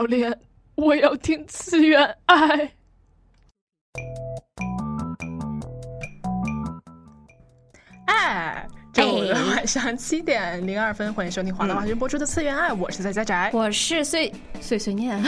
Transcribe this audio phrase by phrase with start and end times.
[0.00, 0.34] 教练，
[0.76, 2.72] 我要听次元爱。
[8.06, 13.48] 哎，周五的晚上七点零二分，欢迎收听华纳华轩播出的次元爱，我是在家宅。
[13.52, 15.22] 我是碎碎碎念，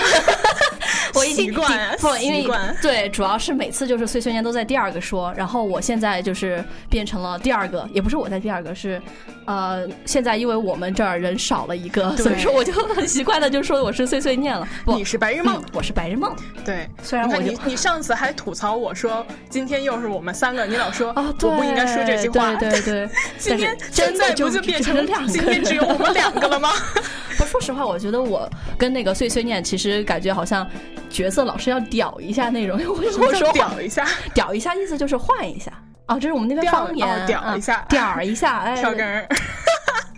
[1.15, 9.01] 我已经习惯啊不，因为对，主要是每次就是碎碎念都在第二个说，然后我现在就是变成了第二个，也不是我在第二个，是
[9.47, 14.67] 呃，现在因为我们这儿人少了一个，所以说我就很习惯的就说我是碎碎念了。
[14.85, 15.63] 不，你是白日梦。
[15.63, 16.35] 嗯，我是白日梦。
[16.65, 22.53] 对，虽然我你你你上次还吐槽我说今天又是我们三个，你老说啊，我不应该说这句话。
[22.57, 23.09] 对对对，
[23.57, 26.71] 今天真的就不就变成了两个今天只有我们两个了吗？
[27.39, 28.49] 不，说实话，我觉得我
[28.79, 30.69] 跟那个碎碎念其实感觉好像
[31.11, 35.73] 角色老是要屌一下那种， 为什么说屌一下，屌一下意思就是换一下
[36.07, 39.27] 啊，这是我们那边方言，哦屌啊一下屌儿一下， 哎，跳根儿。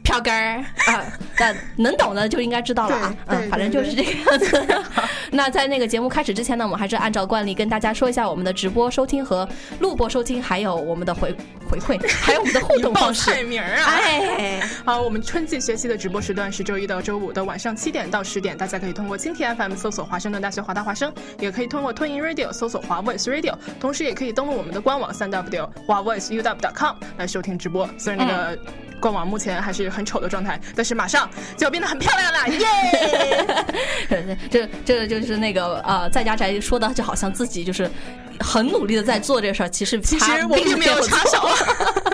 [0.04, 1.02] 飘根儿啊，
[1.36, 4.82] 但能懂的就应该知道了啊，嗯，反正就是这个样子。
[5.32, 9.48] 那在那个节目开始之前呢，我们还是按照惯例跟大家说一下我们的直播收听和
[9.80, 11.34] 录播收听，还有我们的回
[11.68, 13.30] 回馈， 还有我们的互动方式。
[13.32, 13.84] 菜名儿啊！
[13.88, 27.88] 哎， 好，我们春季学习的直播时段是周一到周五的晚上七点到十点，大家可以通过蜻蜓 FM 搜索华盛顿大学华大华生，也可以通过吞音 Radio 搜索华 Voice Radio，同时也可以登录我们的官网三 W 华 Voice U W com 来收听直播。
[27.98, 28.58] 虽然那个
[29.00, 34.36] 官网目前还是很丑的状态，但是马上就要变得很漂亮了，耶！
[34.50, 37.88] 这这就是那个呃，在家宅说的，就好像自己就是
[38.40, 42.13] 很努力的在做这个事儿，其实其实我并没有插手做。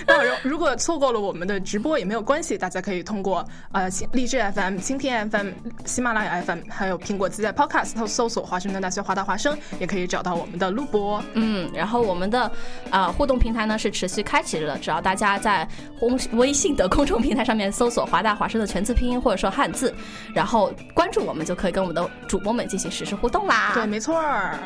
[0.06, 5.48] 那如如果错过了我们的直播也没有关系，大家可以通过呃蜻荔枝 FM、蜻蜓 FM、
[5.84, 11.22] 喜马拉雅 FM，还有苹果自带 Podcast 搜索华盛顿大学华大华生，也可以找到我们的录播。
[11.34, 12.42] 嗯，然后我们的
[12.90, 15.66] 啊、呃互动平台呢是持续开启着的，只要大家在
[15.98, 19.94] 公微信的公众平台上面搜索“华大华生”的全字拼音或者说汉字，
[20.34, 23.72] 然后关注我们，就可以跟我们的主播们进行实时互动啦。
[23.74, 24.58] 对，没错儿。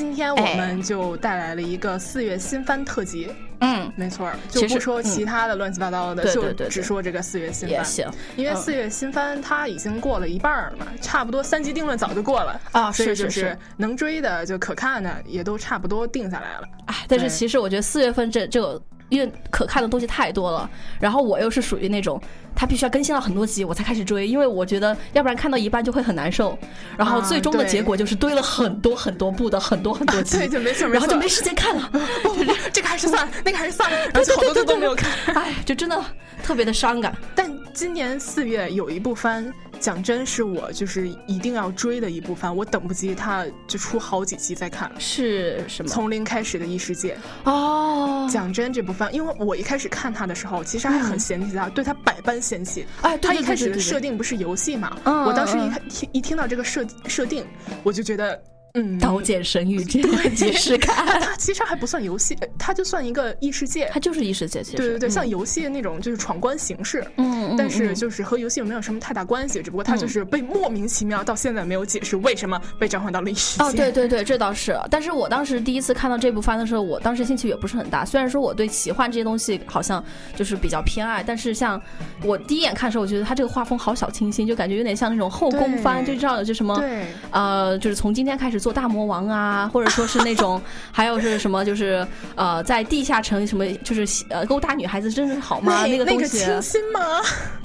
[0.00, 3.30] 今天我们就带来了一个四月新番特辑，
[3.60, 5.04] 嗯，没错儿，就不说嗯。
[5.04, 7.76] 其他的乱七八糟的，就只说这个四月新番。
[7.76, 8.06] 也行。
[8.08, 12.58] 嗯因为四月新番它已经过了一半儿了嘛，差不多三级定论早就过了。
[12.72, 13.30] 啊所以就是是。
[13.30, 16.66] 是是能追的就可看的也都差不多定下来了。
[16.86, 18.80] 哎，但是其实我觉得四月份这这个。
[19.10, 22.18] 因为可看的东西太多了，然后我又是属于那种，
[22.54, 26.58] 他必须要更新了很多集我才开始追，因为我觉得要不然看到一半就会很难受，
[26.96, 31.90] 然后啊最终的 结果就是堆了很多很多部的很多很多集，然后就没时间看了，
[32.22, 35.10] 不不不， 这个还是算了，那个还是算了，然后好多都没有看。
[35.34, 36.02] 哎，就真的
[36.42, 37.14] 特别的伤感。
[37.34, 44.92] 但今年四月有一部番，讲真是我就是一定要追的一部番，我等不及它就出好几集再看。
[44.98, 45.88] 是什么？
[45.88, 52.86] 从零开始的异世界，哦，讲真这部番，因为我一开始看它的时候，其实还很嫌弃它，对它百般嫌弃。
[53.00, 54.96] 哎，它一开始的设定不是游戏嘛？
[55.04, 57.46] 嗯我当时一嗯看听一听到这个设设定，
[57.82, 58.40] 我就觉得
[58.74, 58.98] 嗯。
[58.98, 63.88] 刀剑神域这样的即视感， 它其实还不算游戏，呃它就算一个异世界。
[63.92, 64.00] 它。
[64.00, 64.76] 就是异世界，其实。
[64.76, 65.10] 对对对，嗯。
[65.10, 73.64] 像游戏那种就是闯关形式，嗯嗯但是嗯就是和游戏没有什么太大关系，只不过它就是被莫名其妙到现在没有解释为什么被召唤到了异世界。
[73.64, 74.78] 哦，对对对，这倒是。
[74.90, 78.04] 但是我当时第一次看到这部番的时候，我当时兴趣也不是很大。
[78.04, 80.02] 虽然说我对奇幻这些东西好像
[80.34, 81.80] 就是比较偏爱，但是像
[82.22, 87.06] 我第一眼看的时候，我觉得它这个画风好小清新，就感觉有点像那种后宫番，就对知道有些什么对。
[87.30, 90.60] 呃，就是从今天开始做大魔王啊， 或者说是那种，
[90.92, 95.72] 还有是什么，就是呃，在地下城什么，就是呃勾搭女孩子真是好吗？
[95.82, 97.00] 那那个个东西清新吗？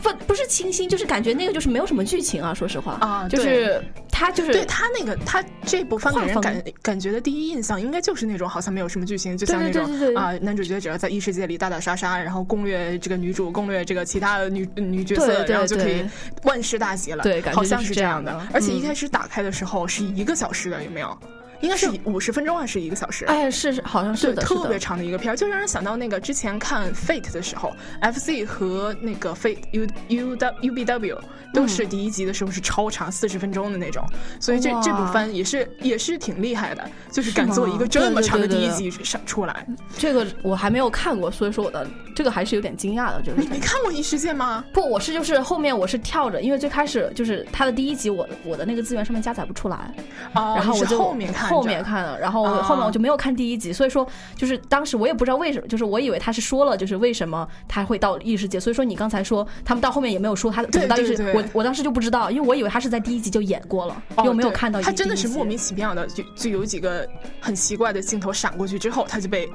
[0.01, 3.81] 不不是清新，就是感觉那个就是没有什么剧情啊，说实话啊就是
[4.17, 16.01] 他就是对他那个他这部番给人感感觉的第一印象，应该就是那种好像没有什么剧情，就像那种啊、男主角只要在异世界里打打杀杀，然后攻略这个女主，攻略这个其他的女女角色，然后就可以
[16.43, 17.23] 万事大吉了。
[17.23, 18.47] 对好像是这样的。
[18.53, 21.17] 而且一嗯开始打开的时候是一个小时的，有没有？
[21.65, 23.25] 应该是五十分钟还是一个小时？
[23.25, 31.19] 哎，是是，好像是，的，特别长的一个片儿，就让人想到那个之前看 Fate 的时候，FC 和那个 Fate U U W U B W
[31.53, 34.05] 都是第一集的时候是超长，四十分钟的那种，
[34.39, 39.65] 所以这这部番也是也是挺厉害的，就是敢做一个这么长的第一集上出来。
[39.97, 44.63] 这个我还没有看过，所以说我的这个还是有点惊讶的，就是你没看过异世界吗？
[44.73, 49.93] 不，我是就是后面我是跳着，因为最开始就是它的第一集我我的那个资源上面加载不出来，
[50.33, 52.63] 哦，然后我就后面看着后面看了，然后啊。
[52.65, 67.07] 后面我就没有看第一集，所以说就是当时我也不知道为什么，就是我以为他是说了，就是为什么他会到异世界，所以说你刚才说他们到后面也没有说他怎么到异世界，我我当时就不知道，因为我以为他是在第一集就演过了，因为我没有看到他真的是莫名其妙的，就就有几个
[67.39, 69.47] 很奇怪的镜头闪过去之后，他就被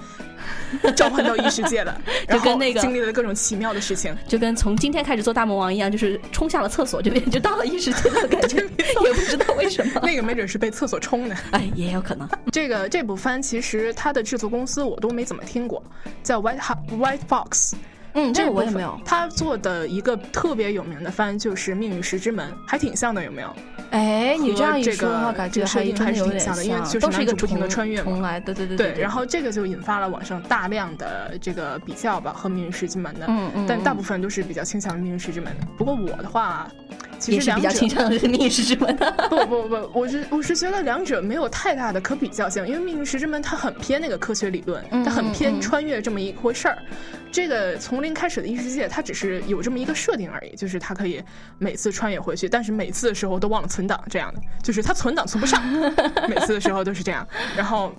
[0.95, 4.17] 召唤到异世界了， 就然后跟那个经历了各种奇妙的事情。
[4.29, 8.59] 就跟从今天开始做大魔王一样，就是冲下了厕所就就到了异世界的感觉，
[9.03, 11.37] 也不知道为什么， 那个没准是被厕所冲的。
[11.51, 12.29] 哎，也有可能。
[12.53, 15.83] 这个这部番其实它的制作公司我都没怎么听过，
[16.23, 17.75] 叫 White Ho- White Fox。
[18.15, 18.99] 嗯，这个我也没有。
[19.05, 23.55] 他做的一个特别有名的番就是《命运石之门》，还挺像的，有没有？
[23.91, 35.67] 哎，你这样一说的话，个感觉这个设定还是挺像的因为就是一个男主不停的穿越嘛对对对对，然后这个就引发了网上大量的这个比较吧，和《命运石之门》的，嗯嗯但大嗯部分都是比较倾向于《命运石之门》的。
[35.77, 36.71] 不过我的话，
[37.19, 39.13] 其也是比较实两者倾向于密室之门 的。
[39.29, 46.79] 不不不，我是我是觉得两者没有太大的可比较性，因为《命运石之门》它很偏那个科学理论，嗯它很偏穿越这么一回事儿。
[47.33, 51.23] 这个从零开始的异世界，它只是有这么一个设定而已，就是它可以
[51.59, 55.63] 每次穿越回去，但是每次的时候都忘了存档，这样的，就是它存档存不上，
[56.29, 57.27] 每次的时候都是这样。
[57.57, 57.95] 然后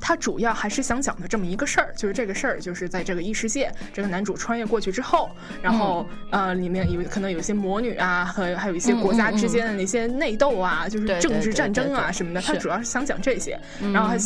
[0.00, 5.30] 它主要还是想讲的这么一个事儿，就是这个事儿，就是在这个异世界，这个男主穿越过去之后，
[5.60, 13.58] 然后、呃，里面有可能有一些魔女啊，和还有一些国家之间的那些内斗啊，就是政治战争啊什么的，它主要是想讲这些，
[13.92, 14.16] 然后还。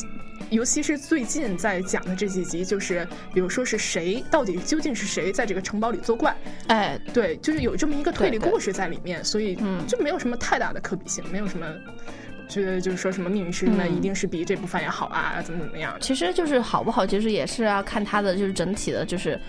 [0.51, 6.37] 尤其是最近在讲的这几集，就是比如说是谁到底究竟是谁在这个城堡里作怪，
[6.69, 11.67] 哎，对，就是有这么一个推理故事在里面，所以嗯就没有什么太大的可比性，没有什么
[12.49, 13.97] 觉得就是说什么命运石门嗯。
[13.97, 15.97] 一定是比这部番要好啊，怎么怎么样。
[16.01, 19.41] 其实就是好不好，其实也是要看它的就是整体的，就是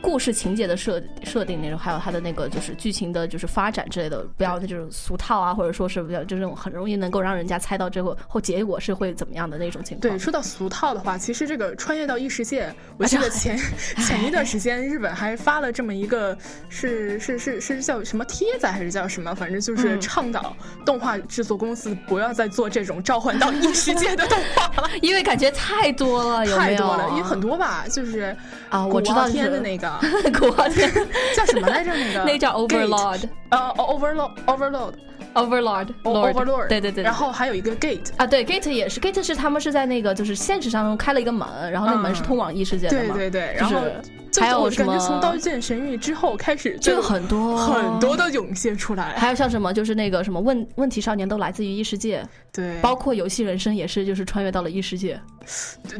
[0.00, 10.00] 故事情节的设设定那种，还有它的那个就是剧情的，就是发展之类的，不要那种俗套啊，或者说是比较就这种很容易能够让人家猜到最后后结果是会怎么样的那种情况。
[10.00, 13.58] 对，说到俗套的话，其实这个穿越到异世界，我记得前
[14.06, 16.36] 前一段时间日本还发了这么一个，
[16.68, 19.34] 是是是是叫什么帖子还是叫什么？
[19.34, 26.76] 反正就是嗯倡导动画制作公司不要再做这种召唤到异世界的动画了， 因为感觉太多了，有没有？
[26.76, 28.36] 太多了，因为很多吧，就是
[28.70, 29.87] 啊我知道天的那个
[30.38, 30.92] 国天，
[31.36, 31.92] 叫什么来着？
[31.94, 32.24] 那个？
[32.30, 33.28] 那叫 Overlord。
[33.50, 34.92] 呃，Overlord Overload
[35.34, 38.10] Overlord Overlord，Lord 对对对，然后还有一个 Gate。
[38.16, 43.86] 啊，对，Gate 也是，Gate 是他们是在那个就是现实当中开了一个门，然后那门是通往异世界的嘛，对对对，然后就
[44.38, 49.14] 还有什我感觉从《刀剑神域》之后开始，就有很多很多都涌现出来。
[49.16, 55.20] 还有像什么，就是那个什么问问题少年都来自于异世界，对，包括游戏人生也是，就是穿越到了异世界。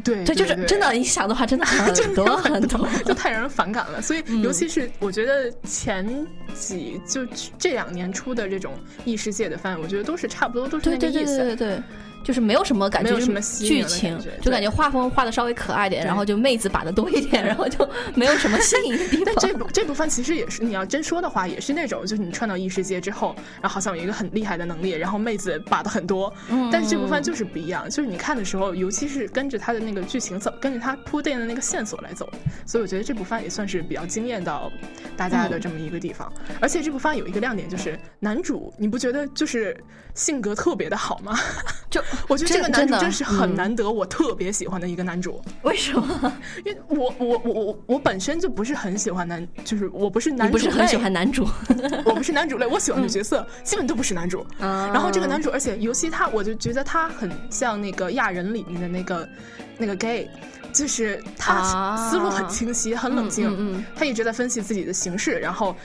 [0.03, 2.87] 对对，就是真的，一想的话，真的 很多很多。
[3.05, 4.01] 就太让人反感了。
[4.01, 6.05] 所以，嗯尤其是我觉得前
[6.53, 7.25] 几就
[7.57, 8.73] 这两年出的这种
[9.05, 11.37] 异世界的番，我觉得都是差不多都是对对对那个意思。
[11.37, 11.83] 对对对。
[12.23, 13.15] 就是没有什么感觉，
[13.59, 19.25] 剧情，就感觉画风画的稍微可爱点，然后就妹子把的多一点，然后就没有什么吸引的地方。
[19.25, 26.31] 但这部这部番其实也是，你要真说的话，也是那种，就是你穿到异世界之后，然后好像有一个很厉害的能力，然后妹子把的很多。
[26.49, 32.29] 嗯但是这部番就是不一样，就是你看的时候，尤其是跟着他的那个剧情走，跟着他铺垫的那个线索来走，
[32.65, 34.71] 所以我觉得这部番也算是比较惊艳到
[35.17, 36.31] 大家的这么一个地方。
[36.59, 39.75] 而且这部番有一个亮点，就是男主，你不觉得就是
[40.13, 41.37] 性格特别的好吗？
[41.89, 45.41] 就 我觉得这个男主真是很嗯难得，我特别喜欢的一个男主。
[45.63, 46.33] 为什么？
[46.65, 51.47] 因为我我我我我本身就不是很喜欢男，就是我不是男主你不是很喜类欢男主？
[52.05, 54.45] 我不是男主类，我喜欢的角色、基本都不是男主。
[54.59, 59.29] 啊然后这个男主，而且尤其他，我就觉得他很像那个亚人里面的那个
[59.77, 60.29] 那个 gay，
[60.73, 65.75] 就是他啊思路很清晰，很冷静，嗯嗯嗯他一直在分析自己的形势，然后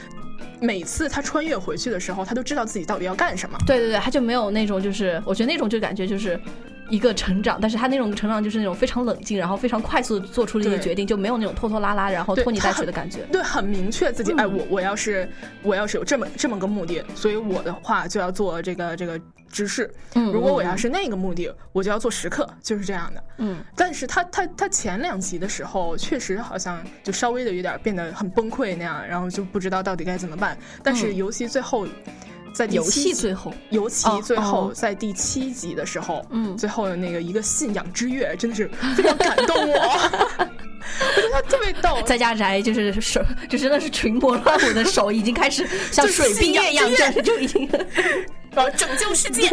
[0.60, 3.58] 每次他穿越回去的时候，他都知道自己到底要干什么。
[3.66, 6.38] 对对对，他就没有那种就是，我觉得那种就感觉就是。
[6.88, 13.20] 一个成长，但是他那种成长就是那种非常冷静，然后非常快速地做出了一些对决定，就没有那种拖拖拉拉，然后拖泥带水的感觉。
[13.32, 15.28] 对，很明确自己，嗯哎，我我要是
[15.62, 19.92] 我要是有这么这么个目的，所以我的话就要做这个这个执事。
[20.14, 23.24] 嗯如果我嗯要是那个目的，我就要做时刻，就是这样的。
[23.38, 30.56] 嗯，但是他他他前两集的时候，确实好像就稍微的有点变得很崩溃那样，然后就不知道到底该怎么办。
[30.82, 31.86] 但是嗯尤其最后，
[32.54, 34.72] 在第游七集戏最后，尤其哦最后哦。
[34.72, 36.56] 在第七集的时候，嗯。
[36.56, 39.74] 最后的那个一个信仰之月，真的是非常感动我。
[41.00, 47.68] 我觉得他特别逗，在家宅就是手，就真的是群魔乱舞的手已经开始 像水冰月一样，就就已经，
[48.52, 49.48] 然后拯救世界，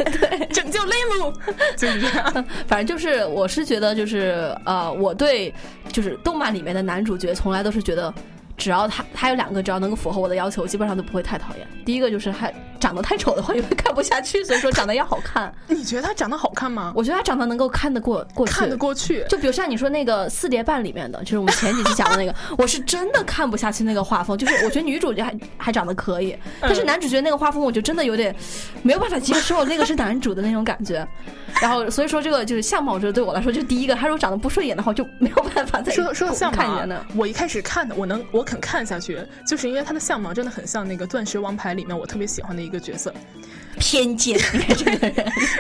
[0.51, 1.34] 拯救雷姆，
[1.75, 2.46] 就是这样。
[2.67, 5.51] 反正就是我是觉得就是呃，我对
[5.91, 8.13] 就是动漫里面的男主角从来都是觉得。
[8.62, 11.68] 只要他他有两个，只要能够符合我的要求，基本上都不会太讨厌。
[11.84, 15.51] 第一个就是还长得太丑的话，也会看不下去，所以说长得要好看。
[15.68, 16.94] 你觉得他长得好看吗？
[16.96, 19.25] 我觉得他长得能够看得过过去，看得过去。
[19.27, 24.38] 就比如像你说那个四叠半里面的，就是我们前几期讲的那个， 我是真的看不下去那个画风。
[24.38, 28.36] 就是我觉得女主角还还长得可以，但是男主角那个画风，我就真的有点
[28.84, 31.08] 没有办法接受，那个是男主的那种感觉。
[31.60, 39.17] 然后所以说这个就是相貌，这对我来说就第一个，他如果长得不顺眼的话，就没有办法再说说到相貌啊看人呢。，我一开始看的，我能我肯看下去，
[39.48, 43.13] 就是因为他的相貌真的很像那个《钻石王牌》里面我特别喜欢的一个角色。
[43.79, 45.13] 偏见，你看这个人，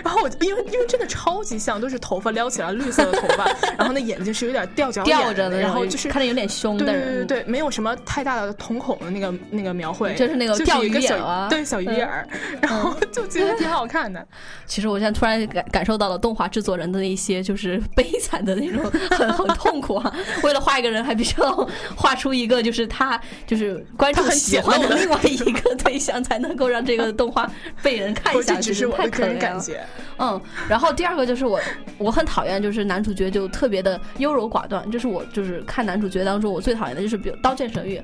[0.03, 3.45] 然后我因为因为真的超级像，都是头发撩起来绿色的头发，
[3.77, 11.47] 然后那眼睛是有点吊脚吊着的，然后就是看着有点凶对的人，对对对，没有什么太大的瞳孔的那个那个描绘， 就是那个是钓鱼一个小眼啊。
[11.49, 12.27] 对小鱼眼儿，
[12.61, 14.25] 然后就觉得挺好看的。
[14.65, 20.13] 其实我现在突然感感受到了动画制作人的一些就是悲惨的那种很很痛苦啊！
[20.43, 24.95] 为了画一个人，还必须要画出一个就是他就是观众喜欢的。
[24.95, 27.49] 另外一个对象，才能够让这个动画
[27.81, 29.39] 被人看一下只是我太的个人。
[29.39, 29.81] 感觉。
[30.17, 30.39] 嗯，
[30.69, 31.59] 然后第二个就是我
[31.97, 37.97] 我很讨厌，就是男主角就特别的优柔寡断，这是我就是看男主角当中我最讨厌的，就是比如《刀剑神域》。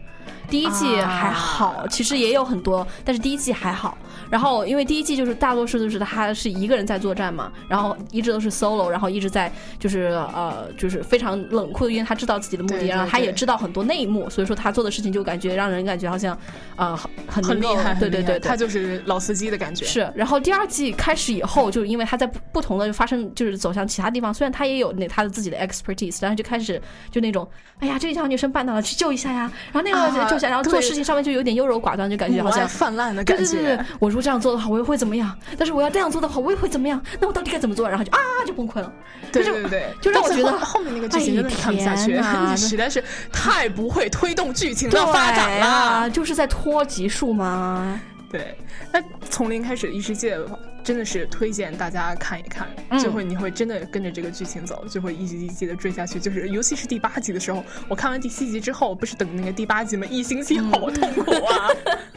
[0.49, 3.97] 第一季啊还好，其实也有很多，但是第一季还好。
[4.29, 16.37] 然后因为第一季就是大多数都是他是一个人在作战嘛，然后一直都是 solo，然后一直在就是呃就是非常冷酷的，因为他知道自己的目的，然后他也知道很多内幕，所以说他做的事情就感觉让人感觉好像
[16.75, 16.95] 呃
[17.27, 19.85] 很很厉害，很厉害对对对对他就是老司机的感觉。
[19.87, 27.47] 是，然后第二季开始以后，就是因为他在不不同的发生，就是走向其他地方，虽然他也有那他的自己的 expertise，但是就开始就那种，
[27.79, 32.67] 哎呀，这个小女生绊倒了，去救一下呀，然后那个啊救一下，然后做事情上面就有点优柔寡断，就感觉好像。
[32.67, 35.35] 泛滥的感觉对对对。，我如果这样做的话，我又会怎么样？
[35.57, 37.01] 但是我要这样做的话，我又会怎么样？
[37.19, 37.87] 那我到底该怎么做？
[37.89, 38.91] 然后就啊，就崩溃了。
[39.31, 42.15] 就对对对，就让我觉得后后面那个剧情真的是看不下去，
[42.57, 46.09] 实在是太不会推动剧情对的发展啊，了。
[46.09, 47.99] 就是在拖集数嘛。
[48.29, 48.55] 对，
[48.91, 56.19] 那从零开始异世界的话，真的是推荐大家看一看，嗯就会你会真的跟着这个剧情走，就会一集一集的追下去。
[56.19, 60.05] 就是尤其是第八集的时候，我看完第七集之后，不是等那个第八集吗？
[60.09, 61.69] 一星期好痛苦啊！
[62.13, 62.16] 心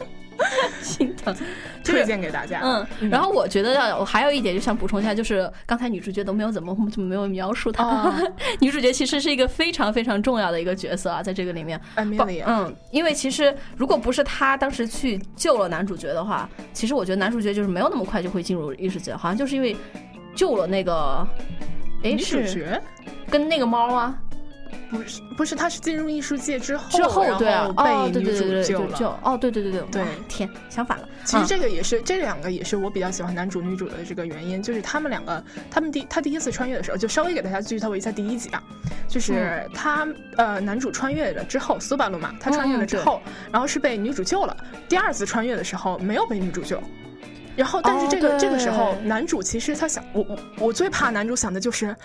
[1.23, 1.35] 疼，
[1.83, 2.61] 就是推荐给大家。
[2.63, 8.13] 嗯，然后我觉得要我还有一点就想补充一下，就是刚才女主角都没有怎么怎么没有描述她，哦。
[8.59, 11.79] 女主角其实是一个非常非常重要的一个角色啊，在这个里面。
[11.95, 19.75] 嗯，因为其实如果不是她当时去救了男主角的话，其实我觉得男主角就是没有那么快就会进入异世界，好像就是因为
[20.35, 21.27] 救了那个，
[22.03, 22.81] 哎，女主是角？
[23.29, 24.17] 跟那个猫啊，
[24.89, 29.19] 不是不是，他是进入艺术界之后，之后对啊，被哦，对女对对对，主救了。
[29.23, 31.07] 哦，对对对对，对哇天，想反了。
[31.23, 38.61] 其实嗯这个也是、这两个也是我比较喜欢男主女主的这个原因，就是他们两个，他们第他第一次穿越的时候，就稍微给大家剧透一下第一集啊，
[39.07, 44.55] 就是他、呃男主穿越了之后，苏巴鲁嘛，他穿越了之后，然后是被女主救了，
[44.89, 46.81] 第二次穿越的时候没有被女主救。
[47.61, 51.95] 然后，但是哦这个、这个时候，男主其实他想，我我我最怕男主想的就是啊，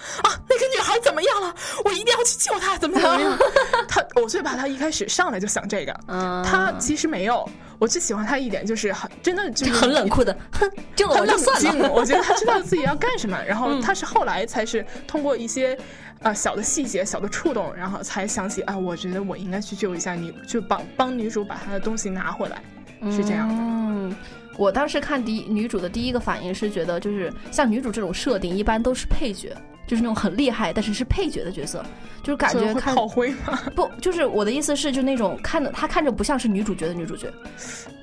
[0.46, 1.54] 那个女孩怎么样了？
[1.82, 3.38] 我一定要去救她，怎么怎么样？
[3.88, 7.48] 他我最怕他一开始上来就想这个，嗯，他其实没有。
[7.78, 11.90] 我最喜欢他一点就是很真的就是很冷酷的，哼，就冷静，算了。
[11.90, 15.76] 我觉得他知道自己要干什么， 然后嗯他是后来才是通过一些
[16.20, 22.62] 呃小的细节、小的触动，然后才想起啊，我觉得我应该去救一下你，就帮帮女主把她的东西拿回来，
[23.10, 23.54] 是这样的。
[23.58, 24.16] 嗯，
[24.58, 29.54] 我当时看第一女主的第一个反应是觉得，就是像女主这种设定，一般都是配角，
[29.86, 31.84] 就是那种很厉害但是是配角的角色，
[32.22, 33.60] 就是感觉看炮灰吗？
[33.76, 37.32] 不，就是我的意思是，就那种看的她看着不像是女主角的女主角，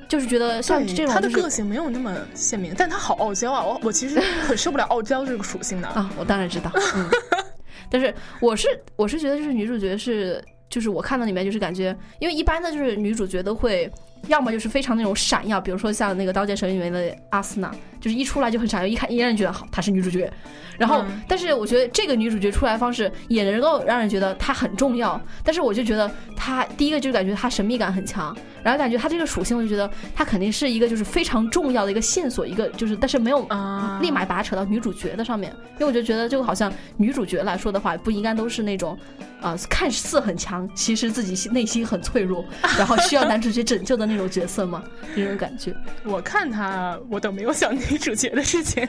[0.08, 3.66] 就是觉得像这种就是个性没有那么鲜明，但他好傲娇啊！
[3.66, 5.88] 我我其实 很受不了傲娇这个属性的。
[5.88, 7.10] 啊，我当然知道，嗯，
[7.90, 13.92] 但是我是我是觉得就是女主角是就是我看到里面就是感觉，因为一般的就是女主角都会。
[14.28, 20.32] 要么就是非常那种闪耀，比如说像那个《刀剑神域》里面的阿斯娜，就是一出来就很闪耀，一看一让人觉得好，她是女主角。
[20.78, 25.22] 然后，嗯但是我觉得这个女主角出来方式也能够让人觉得她很重要。
[25.44, 38.98] 但是我就觉得她第一个就是感觉她神秘感很强，然后感觉她这个属性，我就觉得她肯定是一个就是非常重要的一个线索，一个就是但是没有啊立马把它扯到女主角的上面，因为我就觉得这个好像女主角来说的话，不应该都是那种，
[39.42, 42.44] 呃，看似很强，其实自己心内心很脆弱，
[42.80, 44.84] 然后需要男主角拯救的那种角色吗？
[45.16, 48.88] 那种感觉我看他，我都没有想女主角的事情，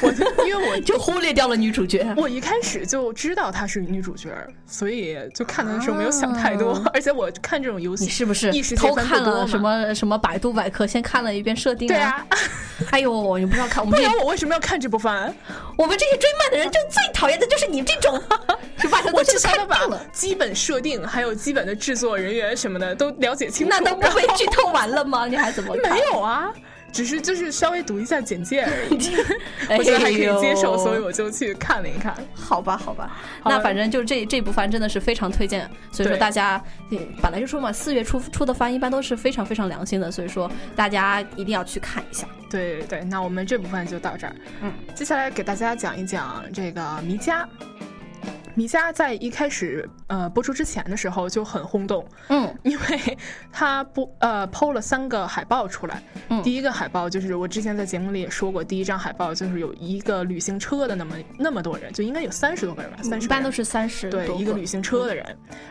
[0.00, 2.06] 我就因为我 就忽略掉了女主角。
[2.16, 4.30] 我一开始就知道她是女主角，
[4.66, 6.72] 所以就看她的时候没有想太多。
[6.72, 9.58] 啊而且我看这种游戏，你是不是偷看了什？
[9.60, 12.26] 么什么百度百科，先看了一遍设定对啊，
[12.90, 15.32] 哎呦，你不知道看 我们这不然我为什么要看这部番？
[15.78, 18.20] 我们这些追漫的人，就最讨厌的就是你这种，
[18.78, 23.70] 就把它我都是看之前都把定了，基本设定还有基本的制作人员什么的都了解清楚。
[23.70, 25.26] 那都不被剧透完了吗？
[25.26, 25.92] 你还怎么看？
[25.92, 26.52] 没有啊，
[26.92, 28.98] 只是就是稍微读一下简介而已。
[29.78, 32.14] 我觉得还可以接受，所以我就去看了一看。
[32.34, 42.26] 好吧，好吧，好那反正就这这部番真的是非常推荐，所以说大家嗯本来就说嘛，四月初出的番一般都是非常非常良心的，所以说大家一定要去看一下。
[42.50, 44.36] 对对对，那我们这部分就到这儿。
[44.60, 47.48] 嗯，接下来给大家讲一讲这个迷家。
[48.54, 52.52] 迷家在一开始呃播出之前的时候就很轰动，嗯。
[52.62, 53.18] 因为
[53.50, 56.02] 他播呃抛了三个海报出来。
[56.28, 56.42] 嗯。
[56.42, 65.24] 第一个海报就是我之前在节目里也说过，第一张海报就是有一个旅行车的那么那么多人，就应该有三十多个人吧，三十一般都是三十对一个旅行车的人，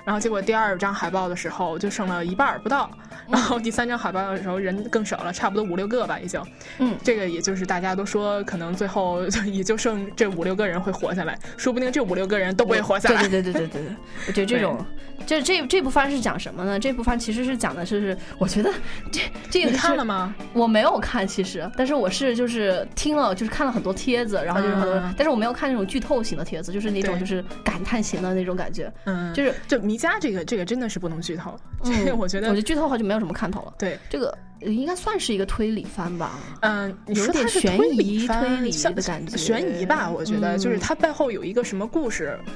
[0.05, 2.89] 然后结果第二张海报的时候就剩了一半儿不到，
[3.29, 6.41] 然后第三张海报的时候人更少了，差不多五六个吧，已经。
[6.79, 13.21] 嗯这个也就是大家都说，可能最后就也就剩这五六个人会活下来，说不定这五六个人都不会活下来。
[13.21, 13.95] 对对对对对对，
[14.27, 14.83] 我觉得这种，
[15.25, 16.79] 这这这部番是讲什么呢？
[16.79, 18.71] 这部番其实是讲的是，是我觉得
[19.11, 20.33] 这这个你看了吗？
[20.53, 33.73] 我没有看，其实，但是我是就是听了，就是看了很多帖子，然后就是很多人，嗯但是我没有看那种剧透型的帖子，就是那种就是感叹型的那种感觉，嗯，就是就迷家这个这个真的是不能剧透，嗯这个我觉得我觉得剧透的话就没有什么看头了。
[33.77, 33.99] 对。
[34.09, 36.39] 这个应该算是一个推理番吧？
[36.61, 40.09] 嗯，你有说它是点悬推理疑番推理的感觉悬疑吧？
[40.09, 42.39] 我觉得就是嗯它背后有一个什么故事。
[42.47, 42.53] 嗯，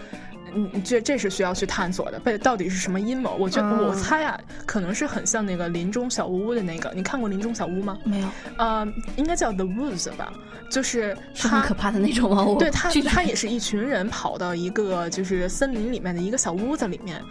[0.84, 3.36] 这这是需要去探索的，背到底是什么阴谋？
[3.36, 7.98] 我觉得、嗯我猜啊，可能是很像那个林中小屋的那个，你看过林中小屋吗？
[8.04, 10.34] 没有，呃，应该叫 The Woods 吧，
[10.70, 12.56] 就是很可怕的那种吗？
[12.58, 17.22] 对他，他也是一群人跑到一个就是森林里面的一个小屋子里面，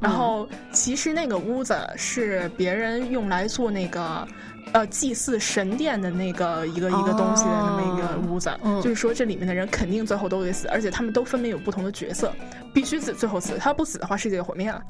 [0.00, 4.26] 然后其实那个屋子是别人用来做那个。
[4.72, 8.80] 呃，祭祀神殿的那个一个一个东西的那么一个屋子，嗯。
[8.80, 12.32] 就是说这里面的人肯定最后都得死，而且他们都分别有不同的角色，
[12.72, 14.82] 必须死最后死，他要不死的话世界就毁灭了，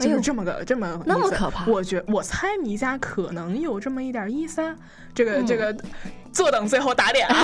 [0.00, 4.74] 就是这么个、这么那么可怕我觉我猜迷家可能有这么一点意思啊，
[5.14, 5.76] 这个、嗯这个
[6.32, 7.36] 坐等最后打脸啊，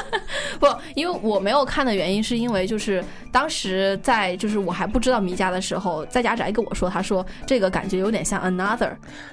[0.58, 8.92] 不，因为我没有看的原因是因为就是当时在就是我还不知道迷家的时候，在家宅跟我说，他说这个感觉有点像 Another，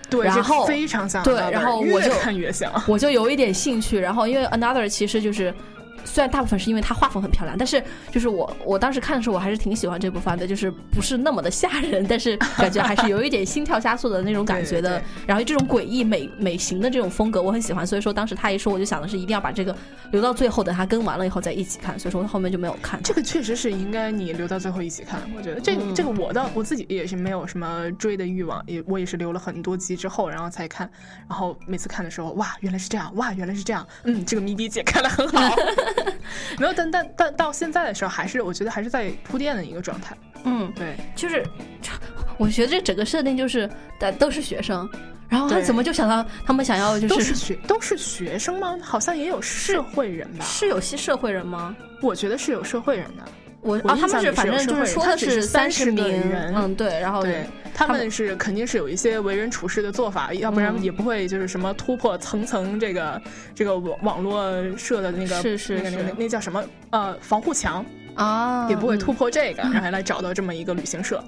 [0.09, 2.71] 对，然后非常像对然后我越就看越像。
[2.87, 3.97] 我就有一点兴趣。
[3.97, 5.53] 然后因为 Another 其实就是。
[6.09, 14.89] 虽然大部分是因为它画风很漂亮，但是就是我我当时看的时候，我还是挺喜欢这部番的，就是不是那么的吓人，但是感觉还是有一点心跳加速的那种感觉的。
[14.89, 17.85] 对对对然后这种诡异美美型的这种风格，我很喜欢。
[17.85, 19.75] 所以说当时他一说，我就想的是一定要把这个
[20.11, 21.97] 留到最后，等他更完了以后再一起看。
[21.99, 23.01] 所以说后面就没有看。
[23.03, 30.89] 这个确实是应该你留到最后一起看，我觉得这个、嗯这个我倒我自己也是没有什么追的欲望，也我也是留了很多集之后然后才看，
[31.27, 35.55] 然后每次看的时候，哇，原来是这样，哇，原来是这样，嗯，这个谜底解开的很好。
[36.57, 40.15] 没有，但但但到现在的时候，还是我觉得还是在铺垫的一个状态。
[40.45, 41.45] 嗯，对，就是
[42.37, 44.89] 我觉得这整个设定就是大都是学生，
[45.27, 48.77] 然后他怎么就想到他们想要就是都是是学都是学生吗？
[48.81, 50.45] 好像也有社会人吧？
[50.45, 51.75] 是有些社会人吗？
[52.01, 53.23] 我觉得是有社会人的。
[53.61, 63.21] 我啊，他们是反正就是说的是只是30十名个人嗯，对，然后对他他们们是肯定是有一些为人处事的做法，要不然嗯也不会就是什么突破层层这个
[63.53, 71.23] 这个网网络设的那个是是那个那个那叫什么呃防护墙，啊，也不会突嗯破这个， 然后还来找到这么一个旅行社。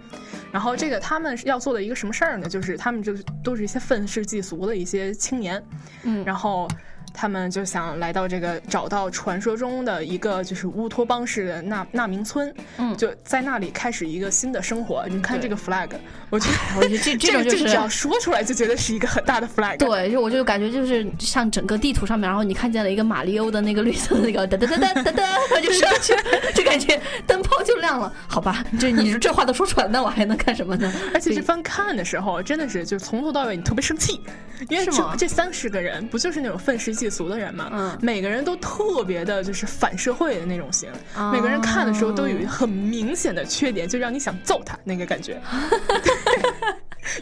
[0.51, 2.47] 然后这个他们要做的一个什么事儿呢？
[2.49, 5.63] 就是他们就是都是一些愤世嫉俗的一些青年，
[6.03, 6.67] 嗯然后
[7.13, 15.05] 他们就想来到这个找到传说中的一个就是乌托邦式的纳纳明村，嗯就在那里开始一个新的生活。
[15.09, 15.89] 你看这个 flag，
[16.29, 19.77] 我觉得我觉得这 这种就是只要说出来就觉得是一个很大的 flag。
[19.77, 26.13] 对，就我就感觉就是像整个地图上面，然后你看见了一个马里欧的那个绿色的那个噔噔噔噔噔噔，它就上去，
[26.55, 28.11] 就感觉灯泡就亮了。
[28.27, 30.91] 好吧，这你这话都说出来，那我还能干什么呢？
[31.13, 34.21] 而且这番看的时候，真的是就从头到尾你特别生气，
[34.69, 37.69] 因为这这三十个人不就是那种愤世嫉俗的人嘛？
[37.73, 45.41] 嗯每个人都特别的就是反社会的那种型，哦每个人看的时候都有很明显的缺点，就让你想揍他那个感觉。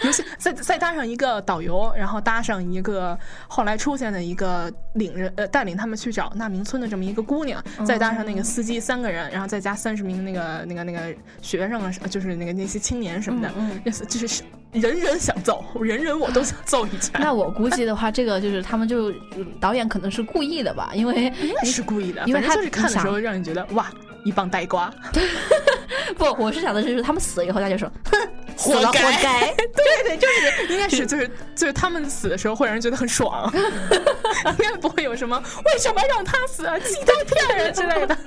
[0.04, 17.12] 尤其再再搭上一个导游，然后搭上一个后来出现的一个领人呃带领他们去找纳明村的这么一个姑娘，再搭上那个司机三个人，然后再加三十名那个那个那个学生啊，就是那个那些青年什么的，嗯那是就是人人想揍，人人我都想揍一拳。
[17.22, 19.12] 那我估计的话，这个就是他们就
[19.60, 23.92] 导演可能是故意的吧，因为应该是故意的，因为他就是看的时候让你觉得哇，
[24.24, 24.94] 一棒呆瓜。
[26.18, 28.18] 不，我是想的是，就是他们死了以后，他就说，哼，
[28.58, 29.54] 活了活活该该。
[29.56, 38.18] 对对，就是 应该是就是就是他们死的时候会让人觉得很爽，应该不会有什么为什么让他死啊，鸡刀片啊之类的，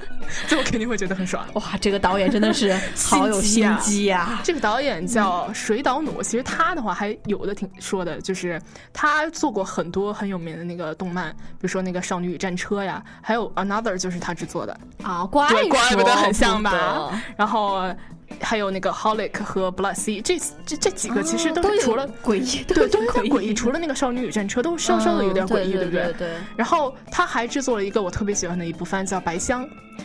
[0.48, 1.46] 这我肯定会觉得很爽。
[1.54, 8.60] 哇，这个导演真的是好有心机呀、这个导演叫水岛努，其实他的话还有的挺说的，就是
[8.92, 15.24] 他做过很多很有名的那个动漫，比如说那个《少女与战车》呀，还有 Another 就是他制作的，啊！
[15.26, 17.10] 怪，怪不得很像吧？
[17.36, 17.96] 然后我
[18.40, 22.08] 还有那个 Holic 和 Blood Sea，这这这几个其实啊都是除了。
[22.22, 23.54] 诡异，对，都有有点诡异。
[23.54, 26.04] 除了那个《少女与战车》，都稍稍的有点诡异，嗯对不对？
[26.04, 26.28] 对对。
[26.56, 29.64] 然后他还制作了一个我特别喜欢的一部番，叫《白香》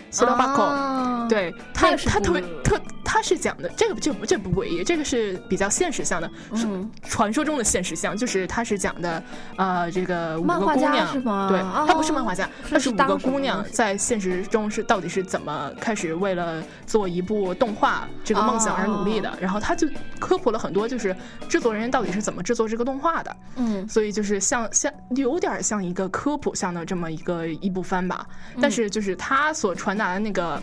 [0.09, 9.23] s i l o b a k o 啊对他，他特别特，他是讲的这个这不这不诡异，这个是比较现实向的，是嗯传说中的现实向，就是他是讲的，
[9.57, 19.87] 呃，这个五个姑娘对，哦他不是漫画家，是他是五个姑娘在现实中是到底是怎么开始为了做一部动画这个梦想而努力的，然后他就
[20.19, 21.15] 科普了很多，就是
[21.47, 30.61] 制作人员到底是怎么制作这个动画的，嗯所以就是像像有点像一个科普向的这么一个一部番吧，嗯但是就是他所传达的那个。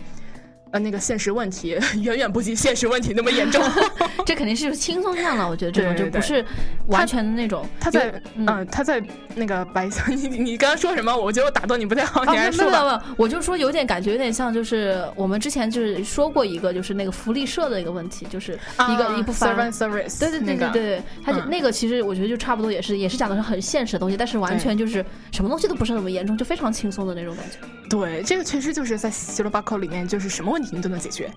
[0.74, 3.62] 呃，那个现实问题 远远不及现实问题那么严重。
[4.26, 6.44] 这肯定是轻松向了，我觉得这种就不是
[6.88, 7.64] 完全的那种。
[7.78, 9.00] 他在嗯、嗯他在
[9.37, 11.16] 那个白色， 你你你刚刚说什么？
[11.16, 18.54] 我觉得我打断你不太好，啊，你还没有没有我就说有点感觉，有点像就是我们之前就是说过一个，就是那个福利社的一个问题，就是
[18.88, 27.58] 一个、啊一部分 servant service，对对对那个对对，它就、嗯那个其实我觉得就差不多也是也是讲的是很现实的东西，但是完全就是什么东西都不是那么严重，就非常轻松的那种感觉。
[27.88, 31.31] 对，这个确实就是在西罗巴克里面，就是什么问题你都能解决。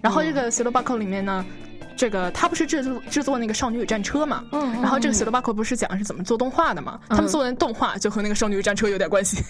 [0.00, 1.44] 然后这个斯洛巴克里面呢，
[1.96, 7.00] 这个他不是制作制作那个《少女与战车》嘛，嗯然后这个斯洛巴克不是讲是怎么做动画的嘛？
[7.08, 9.42] 他们做的动画就和那个《少女与战车》有点关系，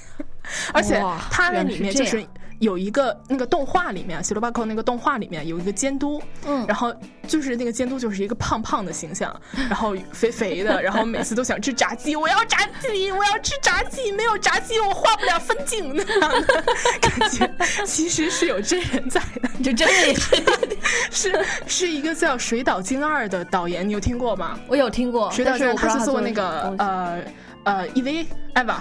[0.73, 2.27] 而且哇它在原来是这里面就是
[2.61, 6.93] 有一个那个动画里面，西罗巴克那个动画里面有一个监督，嗯然后
[7.29, 9.33] 就是那个监督就是一个胖胖的形象，
[9.69, 16.65] 然后肥肥的，然后每次都想吃炸鸡，我要炸鸡，我要吃炸鸡，没有炸鸡我画不了分镜那样的
[17.01, 17.49] 感觉，
[17.87, 24.59] 其实是有真人在的， 就真的也是，是是一个叫水岛精二的导演，你有听过吗？
[24.67, 27.23] 我有听过，水岛精二他是做那个呃
[27.63, 28.75] 呃 EV Eva。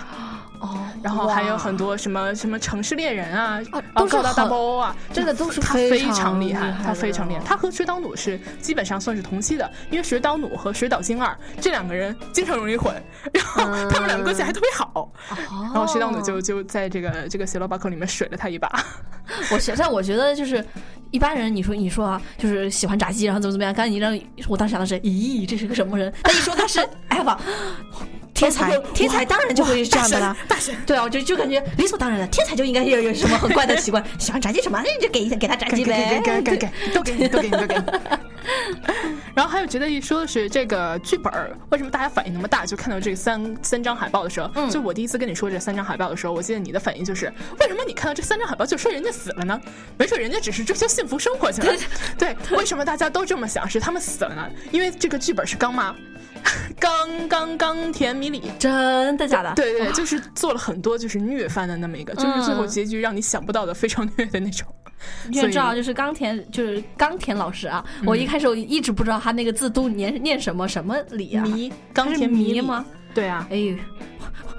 [0.60, 7.40] 哦，然后还有很多什么什么城市猎人啊，啊高达都是很 double 啊，真的都是他非常常厉害，他非常厉害。
[7.40, 12.94] 哦他和水岛努是基本上算是同期的，因为水岛努和水岛精二这两个人经常容易混，
[13.32, 15.10] 然后他们两个关系还特别好。
[15.50, 18.70] 然后水岛努就就在这个这个邪罗巴克里面水了他一把。
[19.52, 20.64] 我现在我觉得就是
[21.12, 23.74] 一般人，你说你说啊，就是喜欢炸鸡，然后怎么怎么样？
[23.74, 24.18] 刚才你让
[24.48, 26.12] 我当时想的是，咦，这是个什么人？
[26.24, 27.40] 但一说他是艾娃，
[28.38, 30.38] 天才，天才当然就会是这样的啦。
[30.48, 36.22] 大神，对啊，我就就感觉理所当然的，天才就应该有有什么很怪的习惯， 喜欢炸鸡什么，那你就给给他炸鸡呗。
[36.24, 37.84] 给给给给，都给你，都给你，都给你。
[39.34, 42.66] 然后还有觉得一说的是这个剧本儿，为什么大家反应那么大？
[42.66, 47.26] 就看到这三三张海报的时候，嗯就我第一次跟你说这三张海报的时候，我记得你的反应就是，
[47.60, 49.60] 为什么你看到这三张海报就说人家死了呢？
[49.98, 51.74] 没准人家只是追求幸福生活去了。
[52.18, 53.68] 对，为什么大家都这么想？
[53.70, 54.48] 是他们死了呢？
[54.72, 55.94] 因为这个剧本是刚妈，
[56.80, 58.42] 刚刚刚田米里。
[58.60, 59.54] 真的假的？
[59.56, 64.68] 对对，就是做了很多就是虐番的那么一个，就是最后结局让你想不到的非常虐的那种。
[65.30, 67.86] 你也知道，就是冈田，就是冈田老师啊。
[68.06, 71.44] 我一开始我一直不知道他那个字都念念什么什么里啊？
[71.44, 72.86] 迷，他冈田迷吗？？
[73.14, 73.76] 对啊，哎呦，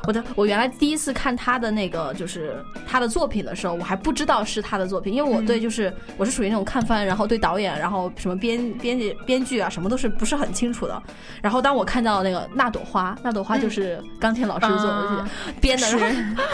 [0.07, 2.57] 我的我原来第一次看他的那个就是
[2.87, 11.03] 他的作品的时候，我还不知道是他的作品，因为我对就是、我是属于那种看番，然后对导演，然后什么编编辑编剧啊，什么都是不是很清楚的。
[11.43, 15.29] 然后当我看到那个那朵花，那朵花就是冈田老师做的、啊
[15.61, 15.87] 编的，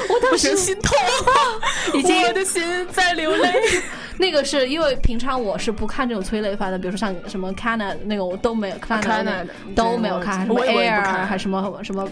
[0.08, 0.96] 我当时我心痛，
[1.98, 3.52] 已经我的心在流泪。
[4.16, 8.96] 那个是因为平常我是不看这种催泪番的，比如说像什么 Cana 那个我都没有个
[9.74, 12.08] 都没有看，什么 Air 还什么什么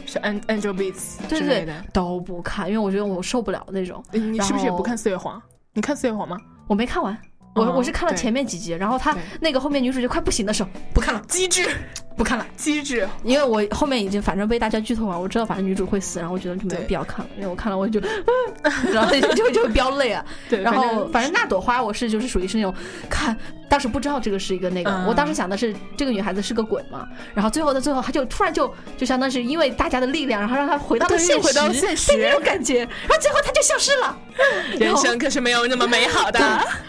[0.49, 1.75] ，Angel Beats 之类的。
[1.93, 4.03] 都不看，因为我觉得我受不了那种。
[4.13, 5.41] 你你是不是也不看四月黄？
[5.75, 6.37] 你看四月黄吗？
[6.67, 7.17] 我没看完，
[7.55, 11.69] 我、哦我是看了前面几集，然后他那个后面女主就快不行的时候不看了，机智，
[12.17, 13.09] 不看了，机智。
[13.25, 18.01] 因为我后面已经反正被大家剧透完，我知道反正女主会死，然后我觉得就没有必要看了，因为我看了我就，
[18.93, 20.25] 然后就就就会飙泪啊。
[20.49, 22.75] 对，然后正反正那朵花我是就是属于是那种
[23.11, 23.37] 看，
[23.73, 25.07] 当时不知道这个是一个那个，嗯。
[25.07, 32.13] 我当时想的是这个女孩子是个鬼嘛，然后最后的最后，她就突然就就相当于是因为大家的力量，然后让她回到了对现实，回到现实。
[32.13, 34.15] 对那种感觉，然后最后她就消失了，
[34.79, 36.39] 人生可是没有那么美好的。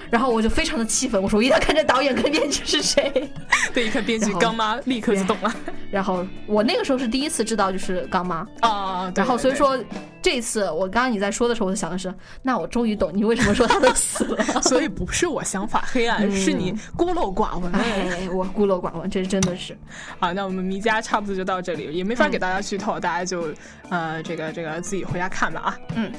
[0.10, 3.32] 然后我就非常的气愤，我说我一定要看这导演跟编剧是谁。
[3.74, 5.56] 对，一看编剧刚妈立刻就懂了。
[5.90, 9.80] 然后我那个时候是第一次知道就是刚妈，啊，然后所以，说
[10.24, 14.44] 这一次我刚刚你在说的时候，我就想的是，那我终于懂你为什么说他都死了。
[14.64, 17.70] 所以不是我想法黑暗，嗯是你孤陋寡闻。
[17.74, 19.78] 哎，我孤陋寡闻，这真的是。
[20.18, 23.54] 好，那我们迷家差不多就到这里，也没法给大家剧透，大家就
[23.90, 25.78] 呃这个这个自己回家看吧啊。
[25.96, 26.12] 嗯。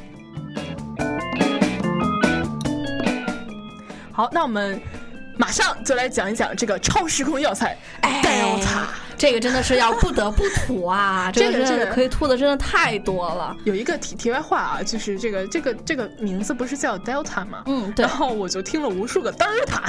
[4.12, 4.78] 好，那我们
[5.38, 9.03] 马上就来讲一讲这个超时空要塞哎 Delta。
[9.16, 11.30] 这个真的是要不得不吐啊！
[11.34, 13.56] 这个这个可以吐的真的太多了。
[13.64, 17.62] 有一个题题外话啊，就是这个这个这个名字不是叫 Delta 吗？
[17.66, 19.82] 嗯，对然，后我就听了无数个德尔塔，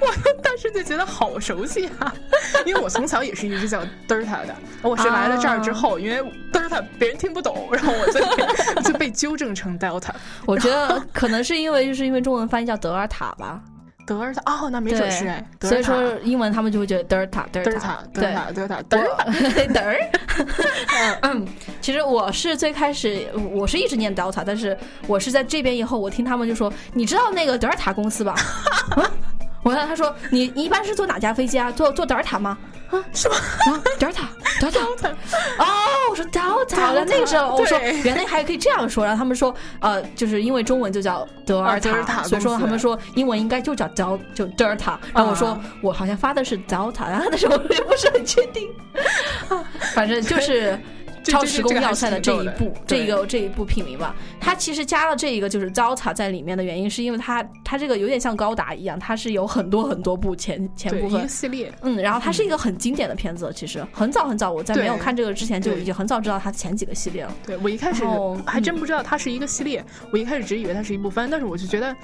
[0.00, 2.12] 我当时就觉得好熟悉啊，
[2.64, 4.54] 因为我从小也是一直叫德尔塔的。
[4.82, 6.22] 我是来了这儿之后，因为
[6.52, 10.10] 德尔塔别人听不懂，然后我就被 就被纠正成 Delta
[10.46, 13.60] 我觉得可能是因为就是因为中文翻译叫德尔塔吧，
[14.12, 14.42] 德尔塔。
[14.46, 18.32] 哦，那没准是哎，所以说英文他们就会觉得德尔塔，德尔德尔塔，德尔。
[18.32, 19.24] 塔，德尔塔，德尔塔。
[19.26, 19.98] 我德尔，
[21.22, 21.46] 嗯，
[21.80, 28.34] 其实我是最开始我是一直念 Delta，但是我是在这边以后，我听他们就说，你知道那个德尔塔公司吧？
[28.96, 29.10] 啊
[29.62, 31.70] 我让他说，你你一般是坐哪架飞机啊？
[31.70, 32.58] 坐坐德尔塔吗？
[32.92, 33.34] 啊，是吗？
[33.66, 34.28] 啊，德尔塔，
[34.60, 35.08] 德尔塔，
[35.58, 35.66] 哦，
[36.10, 45.60] 我说后那个时候我说原来还可以这样说，然后他们说，呃，就是因为中文就叫德尔塔所以说他们说英文应该就叫 Del 就 Delta，然后我说啊。
[45.80, 48.70] 我好像发的是 Delta，然后那时候我也不是很确定，
[49.94, 50.78] 反正就是。
[51.22, 61.72] 这超时空要塞的这一部，这对个这一部品名吧，它其实加了这一个就是 Delta 在里面的原因，是因为它它这个有点像高达一样，它是有很多很多部前前，部分一个，系列。
[61.82, 67.34] 嗯，然后它是一个很经典的片子，其实很早很早，我在没有看这个之前就已经很早知道它前几个系列了。
[67.46, 68.04] 对我一开始
[68.46, 71.94] 还真不知道它是一个系列，我一开始只以为它是一部番，但是我就觉得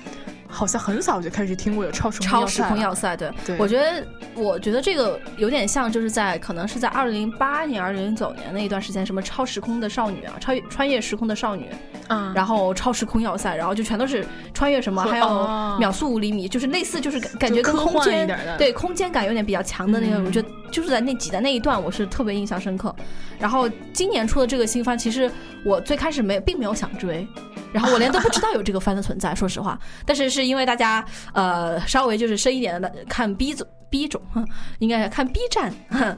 [0.48, 3.30] 好像很早就开始听过有超时空超时要塞了空要塞，对。
[3.46, 3.56] 对。
[3.58, 11.68] 我觉得，我觉得这个有点像，就是在可能是在二零零八年、二零零九年那一段时间，什么超时空的少女啊，超越穿越时空的少女，
[12.08, 20.24] 嗯，然后超时空要塞，然后就全都是穿越什么，还有哦秒速五厘米，就是类似，就是感感觉跟空间对空间感有点比较强的那个，嗯。
[20.24, 22.94] 我觉得就是在那几的那一段，我是特别印象深刻。
[23.38, 25.30] 然后今年出的这个新番，其实
[25.64, 27.26] 我最开始没并没有想追。
[27.72, 29.78] 然后我连都不知道有这个番的存在，说实话。
[30.04, 34.46] 但是是因为大家呃稍微就是深一点的看 B 组 B 种，哼
[34.80, 36.16] 应该是看 B 站，哼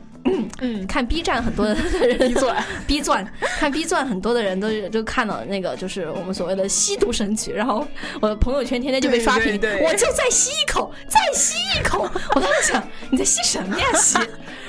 [0.60, 7.86] 嗯，看 B 站很多的人 B 钻 B 钻，看 B 钻很多的人都是就看到那个就是我们所谓的吸毒神曲，然后
[8.20, 12.08] 我的朋友圈天天就被刷屏，对对对我就再吸一口，再吸一口。
[12.34, 14.18] 我当时想你在吸什么呀吸？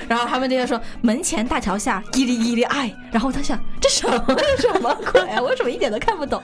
[0.08, 5.40] 然后他们就在说门前大桥下一哩一哩爱，然后他想这什么什么鬼啊？
[5.40, 6.42] 我怎么一点都看不懂？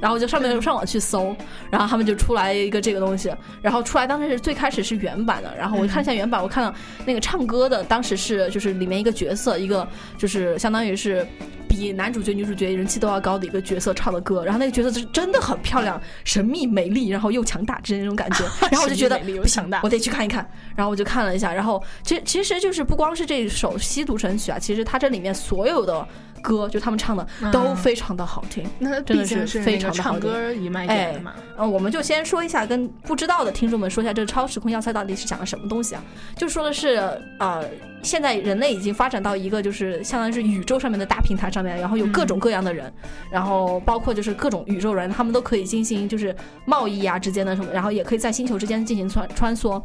[0.00, 1.34] 然后我就上面上网去搜，
[1.70, 9.86] 然后他们就出来一个这个东西，然后出来当时是最开始是原版的，然后我看一下原版，我看到那个唱歌的当时是就是里面一个角色，一个
[10.18, 11.26] 就是相当于是。
[11.68, 18.44] 比男主角、女主角人气都要高的一个角色唱的歌，然后那个角色是真的很漂亮、神秘、美丽，然后又强大之类那种感觉。
[18.70, 20.48] 然后我就觉得不行强大我得去看一看。
[20.74, 26.06] 然后我就看了一下，然后其其实就是不光是这首吸毒神曲啊，其实它这里面所有的
[26.46, 28.64] 歌，就他们唱的都非常的好听。
[28.78, 31.34] 那真的是非常的好听唱歌一脉点的嘛。
[31.58, 36.04] 嗯，我们就先说一下，跟不知道的听众们说一下，这个超时空要塞到底是讲的什么东西啊？
[36.36, 37.64] 就说的是，呃，
[38.00, 42.92] 现在人类已经发展到一个就是相当于是宇宙上面的大平台上面，然后有各种各样的人，
[43.28, 46.32] 然后包括就是各种宇宙人，他们都可以进行就是
[46.64, 49.82] 贸易啊之间的什么，然后也可以在星球之间进行穿穿梭，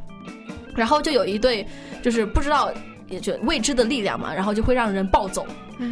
[0.76, 1.66] 然后就有一对
[2.04, 2.72] 就是不知道。
[3.10, 5.46] 也就未知的力量嘛，然后就会让人暴走，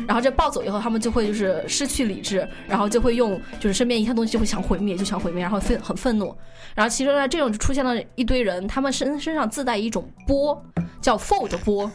[0.08, 6.36] 然后这暴走以后，他们就会就是失去理智，然后就会用就是身边一切东西就会想毁灭，就想毁灭，然后愤很愤怒。
[6.76, 10.64] 然后其实呢，这种就出现了一堆人，他们身身上自带一种波，
[11.02, 11.92] 叫 fold 波，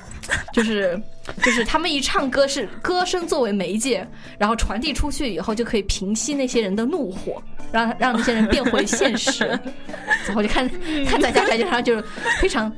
[0.53, 1.01] 就 是
[1.43, 7.41] 就是他们一唱歌是歌声作为媒介，然后传递出去以后就可以平息那些人的怒火，
[7.73, 9.47] 让让那些人变回现实。
[10.27, 10.69] 然后就看
[11.07, 12.05] 看大家宅经上就是
[12.41, 12.71] 非常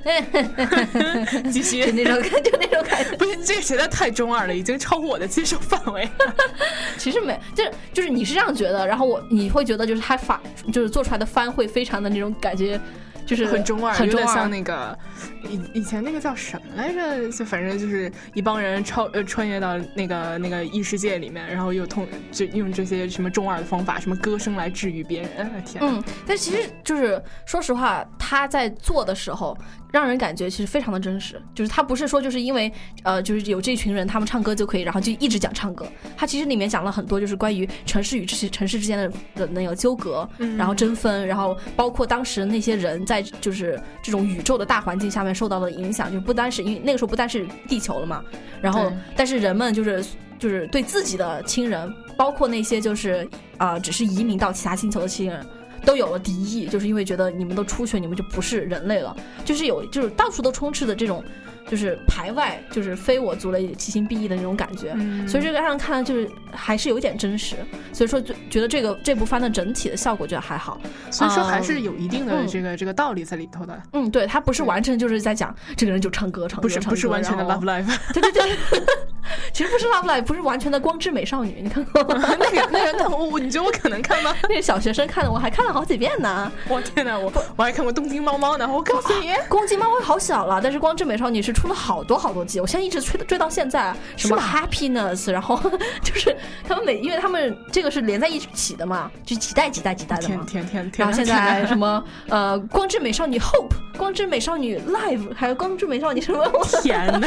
[1.50, 3.16] 继续就那种感就那种感觉。
[3.16, 6.09] 不是这个实在太中二了，已经超乎我的接受范围。
[6.99, 10.40] 其实没，就是就是你是这样觉得，然后我你会觉得就是他发
[10.73, 12.81] 就是做出来的番会非常的那种感觉，
[13.27, 14.51] 就是很中二，很像。
[14.51, 14.97] 那个
[15.42, 17.31] 以以前那个叫什么来着？
[17.31, 25.31] 就反正就是一帮人超呃穿越到那个那个异世界里面，然后又通就用这些什么中二的方法，什么歌声来治愈别人。
[25.38, 29.57] 哎天哪，嗯，但其实就是说实话，他在做的时候，
[29.97, 31.41] 让人感觉其实非常的真实。
[31.55, 32.71] 就是他不是说就是因为
[33.03, 35.87] 呃，就是有这群人他们唱歌就可以，然后就一直讲唱歌。
[36.19, 40.29] 他其实里面讲了很多，就是关于城市与这些城市之间的的那个纠葛，
[40.59, 48.23] 然后争分，然后包括当时那些人在就是这种宇宙的大环境下面受到的影响，就不单是因为那个时候不单是地球了嘛，
[48.61, 50.05] 然后但是人们就是
[50.39, 55.47] 就是对自己的亲人，包括那些就是啊、呃只是移民到其他星球的亲人。
[55.87, 61.25] 都有了敌意，就是因为觉得你们都出去，你们就不是人类了，就是有，就是到处都充斥的这种，
[61.68, 64.92] 就是排外，就是非我族类，其心必异的那种感觉。
[64.96, 67.57] 嗯所以这个让人看就是还是有一点真实，
[67.92, 70.81] 所以说就觉得这个这部番的整体的效果觉得还好。
[71.11, 77.87] 所以说还是有一定的嗯这个、这个道理在里头的，嗯，对，他不是完全就是在讲这个人就唱歌唱歌，不是唱不是完全的 love life。
[78.12, 78.57] 对 对对，
[79.52, 82.22] 其实不是 Love life，不是完全的光之美少女，你看过吗？
[82.38, 84.35] 那个那个那我我你觉得我可能看吗？
[84.48, 86.50] 那个小学生看的，我还看了好几遍呢。
[86.68, 88.68] 我天哪，我我还看过《东京猫猫》呢。
[88.70, 95.59] 我告诉你，公鸡猫猫好小了，但是光之美少女是出了好多好多季，我现在一直追追到现在，什么 Happiness，然后
[96.05, 96.37] 就是
[96.69, 100.45] 他们每，因为他们这个是连在一起的嘛，就几代几代几代的嘛。
[100.47, 106.47] 天天天哪，然后现在什么 呃，光之美少女 Hope，光之美少女 Live，还有光之美少女什么，
[106.83, 107.27] 天呐，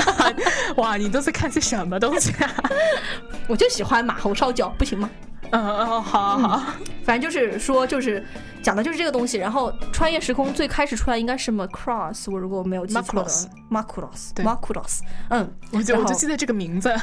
[0.77, 2.53] 哇，你都是看些什么东西啊？
[3.47, 5.09] 我就喜欢马猴烧脚，不行吗？
[5.51, 8.23] 嗯嗯，好好好，反正就是说，就是
[8.61, 9.37] 讲的就是这个东西。
[9.37, 14.45] 然后穿越时空最开始出来应该是 Macross，我如果没有记错的 Macross Macross 对。
[14.45, 16.93] Macross，嗯，我就我就记得这个名字，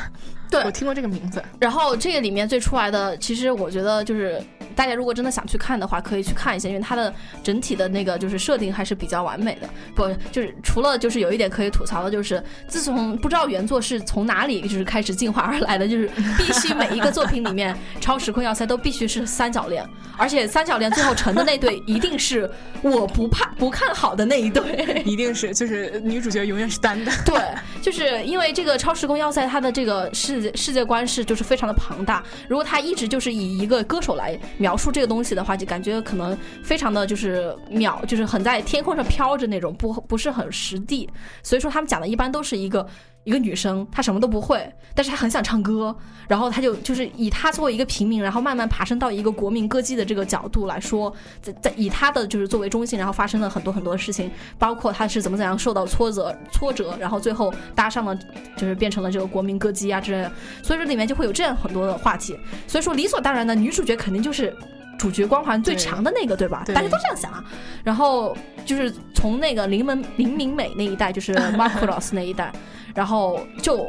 [0.51, 0.63] 对。
[0.65, 1.43] 我听过这个名字。
[1.59, 4.43] 然后这个里面最出来的，其实我觉得就是
[4.75, 9.69] 大家如果真的想去看的话，可以去看一下，因为它的整体的那个就是设定还是比较完美的。
[9.95, 22.51] 不，就是除了就是有一点可以吐槽的，就是自从不知道原作是从哪里就是开始进化而来的，就是必须每一个作品里面超时空要塞都必须是三角恋，而且三角恋最后成的那对一定是
[22.83, 25.03] 我不怕不看好的那一对。
[25.05, 27.13] 一定是，就是女主角永远是单的。
[27.25, 27.41] 对，
[27.81, 32.23] 就是因为这个超时空要塞，它的这个世界世界观是就是非常的庞大。
[32.49, 41.09] 如果它一直就是以一个歌手来描述这个东西的话，就感觉可能非常的就是渺，就是很在天空上飘着那种，不不是很实地。
[41.43, 42.87] 所以说他们讲的一般都是一个。
[43.27, 45.95] 一个女生，她什么都不会，但是她很想唱歌，
[46.29, 51.13] 然后她就就是以她作为一个平民，然后慢慢爬升到一个国民歌姬的这个角度来说，
[51.43, 58.17] 在在以她的就是作为中心，然后发生了很多很多的事情，包括她是怎么怎样受到挫折挫折，然后最后搭上了
[58.57, 60.31] 就是变成了这个国民歌姬啊之类的，
[60.63, 64.57] 所以说里面就会有这样很多的话题，所以说理所当然的女主角肯定就是。
[64.99, 66.65] 主角光环最对强的那个，对吧？
[66.67, 67.45] 大家都这样想啊。
[67.85, 72.53] 然后就是从那个林门林明美那一代，就是 Marcos 那一代，
[72.95, 73.87] 然后就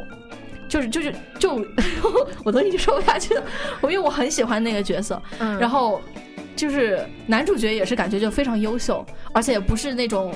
[0.68, 1.64] 就是就是就，
[2.44, 3.42] 我都已经说不下去了，
[3.80, 6.00] 我因为我很喜欢那个角色，嗯然后
[6.56, 10.34] 就是男主角也是感觉就非常优秀，而且也不是那种。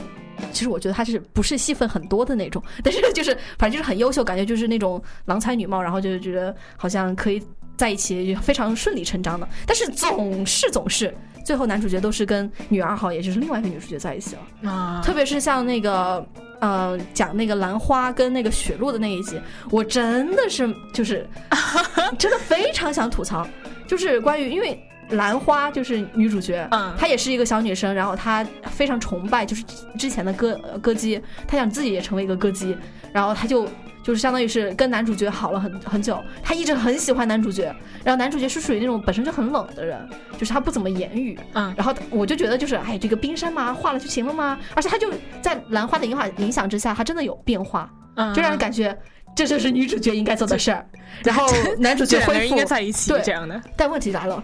[0.50, 7.40] 其实我觉得他是不是戏份很多的那种，但是就是反正就是很优秀，感觉就是那种郎才女貌，然后就觉得好像可以
[7.82, 9.48] 在一起，非常顺理成章的。
[9.66, 11.12] 但是总是总是
[11.44, 14.70] 最后男主角都是跟女二号，也就是另外一个女主角在一起了。
[14.70, 16.24] 啊，特别是像那个
[16.60, 19.36] 呃讲那个兰花跟那个雪落的那一集，
[19.68, 21.28] 我真的是就是
[22.16, 23.44] 真的非常想吐槽，
[23.84, 24.80] 就是关于因为。
[25.12, 29.62] 兰花就是女主角，嗯她也是一个小女生，然后她非常崇拜就是
[29.98, 32.76] 之前的歌呃歌姬，她想自己也成为一个歌姬，
[33.12, 33.66] 然后她就
[34.02, 44.58] 就是相当于是跟男主角好了很很久，她一直很喜欢男主角，然后男主角是属于那种本身就很冷的人，就是他不怎么言语，嗯然后我就觉得就是，哎，这个冰山嘛，化了就行了吗？
[44.74, 48.96] 而且他就在兰花的影响影响之下，他真的有变化，嗯就让人感觉
[49.36, 50.84] 这就是女主角应该做的事儿。
[51.22, 51.46] 然后
[51.78, 53.60] 男主角恢复 人应该，在一起对这样的。
[53.76, 54.42] 但问题来了，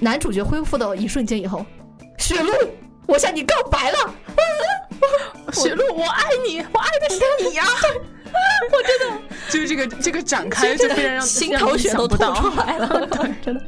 [0.00, 1.64] 男主角恢复的一瞬间以后，
[2.18, 2.52] 雪露，
[3.06, 3.98] 我向你告白了。
[5.52, 7.64] 雪露，我爱你，我爱的是你呀！
[9.48, 13.06] 就是这个这个展开就非常让心头血都吐出来了，
[13.42, 13.62] 真的。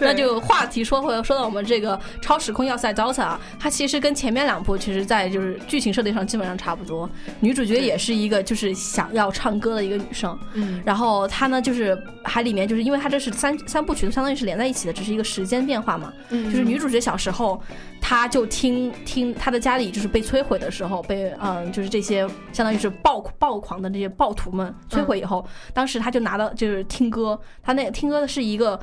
[0.00, 7.08] 那就话题说回说到我们这个超时空要塞 Delta 啊，它其实跟前面两部其实，在就是剧情设定上基本上差不多。
[7.38, 16.12] 女主角也是一个就是想要唱歌的一个女生，嗯然后她呢就是还里面就是因为她这是三三部曲，相当于是连在一起的，只是一个时间变化嘛。
[16.30, 17.62] 嗯就是女主角小时候，
[18.00, 28.78] 她就听听她的家里就是被摧毁的时候，被嗯就是这些相当于是暴暴狂的这些暴徒们摧毁以后，当时他就拿到就是听歌，他那个听歌的是一个。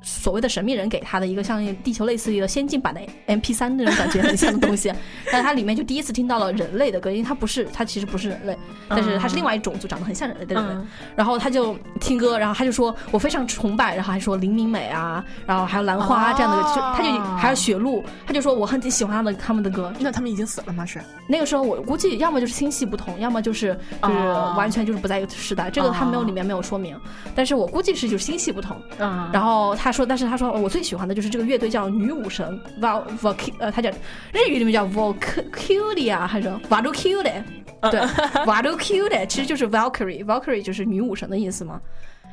[0.00, 4.92] 所谓的神秘人给他的一个像地球类似于的先进版的 M P 三那种感觉很像的东西，
[5.30, 8.56] 但是它里面就第一次听到了人类的歌，因为他不是，他其实不是人类，
[8.88, 10.74] 但是他是另外一种族，长得很像人类的人类。
[10.74, 10.86] 嗯
[11.16, 19.92] 然后他就听歌，然后他就说我非常崇拜，然后还说林明美啊，然后还有兰花啊这样的，就他就还有雪露，他就说我很喜欢他的他们的歌。
[19.98, 20.86] 那他们已经死了吗？
[20.86, 26.96] 是那个时候我估计要么就是星系不同，要么就是就是哦完全就是不在一个时代，这个他没有里面没有说明，
[27.34, 28.80] 但是我估计是就是星系不同。
[28.98, 33.90] 嗯然后他说，但是他说我最喜欢的就是这个乐队叫女武神 Val Val 呃，他叫
[34.32, 37.42] 日语里面叫 Valkyria 还是 Valkyrie
[37.90, 38.00] 对
[38.46, 41.80] Valkyrie 其实就是 Valkyrie Valkyrie 就是女武神的意思嘛。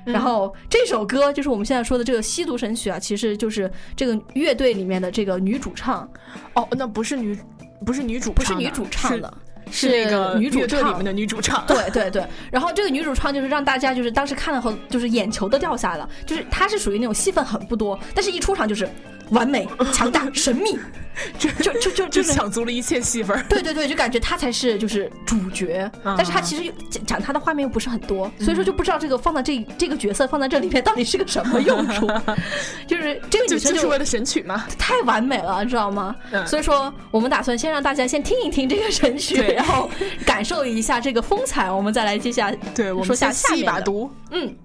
[0.05, 6.07] 然后这首歌就是我们现在说的这个吸毒神曲啊，其实就是这个乐队里面的这个女主唱，
[6.53, 7.35] 哦，那不是女
[7.83, 9.33] 不是女主唱不是女主唱的，
[9.71, 11.63] 是是那个女主唱乐队里面的女主唱。
[11.67, 18.87] 对对对，然后这个女主唱就是让大家就是当时看了后就是眼球都掉下来了，就是她是属于那种戏份很不多，但是一出场就是
[19.31, 20.77] 完美、强大、神秘，
[21.39, 23.43] 就就就就就抢足了一切戏份儿。
[23.49, 32.07] 对对对，就感觉他才是就是主角，但是他其实讲讲她的画面又不是很多，所以说就不知道这个放在这这个角色放在这里面到底是个什么用处，
[32.87, 34.65] 就是这个就女生就是为了神曲嘛。
[34.77, 36.15] 太完美了，你知道吗？
[36.31, 39.89] 嗯所以说，我们打算先让大家先听一听这个神曲，然后
[40.25, 44.11] 感受一下这个风采，我们再来接下对，我们下下一把毒。
[44.31, 44.55] 嗯。「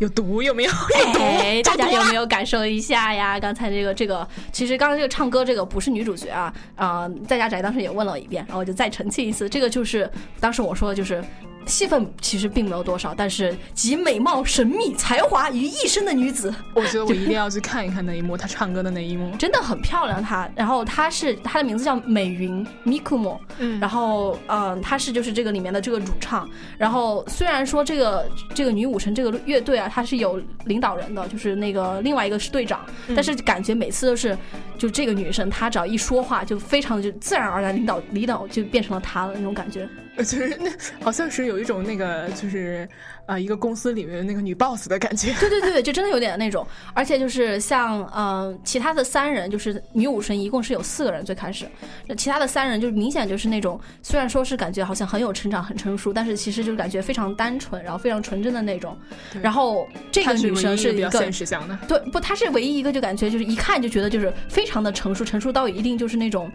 [0.00, 0.70] 有毒有没有？
[0.70, 3.38] 有毒，哎，大家有没有感受一下呀？
[3.38, 11.22] 刚才这个这个，其实刚才这个唱歌这个不是女主角啊，啊、在家宅当时也问了一遍，然后我就再澄清一次，这个就是当时我说的就是。
[11.66, 19.34] 戏份其实并没有多少，但是集美貌、神秘、才华于一身的女子，我觉得我一定要去看一看那一幕，她唱歌的那一幕。
[19.36, 20.22] 真的很漂亮。
[20.22, 26.48] 她，然后她是她的名字叫美云 Mikumo，嗯然后嗯，她是就是这个里面的这个主唱。
[26.78, 32.80] 然后虽然说这个这个女武神这个乐队啊，她是有领导人的，就是那个另外一个是队长，
[33.14, 34.36] 但是感觉每次都是
[34.78, 39.88] 就这个女生她只要一说话，就非常的就自然而然领导领导就变成了她的那种感觉。
[40.18, 40.70] 就是那
[41.02, 42.88] 好像是有一种那个就是
[43.26, 45.32] 呃一个公司里面的那个女 boss 的感觉。
[45.40, 51.66] 对对对，就真的有点那种，而且就是像嗯、呃其他的三人，就是女武神一共是有四个人最开始，
[52.06, 58.96] 那其他的三人就是明显就是那种，虽然说是感觉好像很有成长、很成熟，但是其实就是感觉非常单纯，然后非常纯真的那种。
[59.42, 61.78] 然后这个女生是一个比较现实向的。
[61.88, 66.50] 对，不，她是唯一一个就感觉就是一看就觉得就是非常的成熟，成熟到一定就是那种。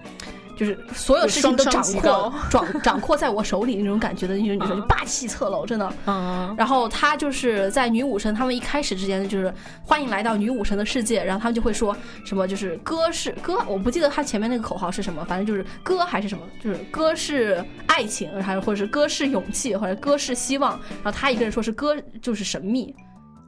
[0.59, 5.89] 就是所有事情都掌商极高握 掌掌握在我手里那种感觉的那种女生，就霸气侧漏，真的。
[6.05, 9.53] 嗯，然后她就是在女武神他们一开始之间就是
[9.85, 11.95] 欢迎来到女武神的世界，然后他们就会说
[12.25, 22.93] 什么就是歌是歌，我不记得他前面那个口号是什么，反正就是歌还是什么，就是歌是爱情，还是或者是歌是勇气，或者歌是希望，然后他一个人说是歌就是神秘。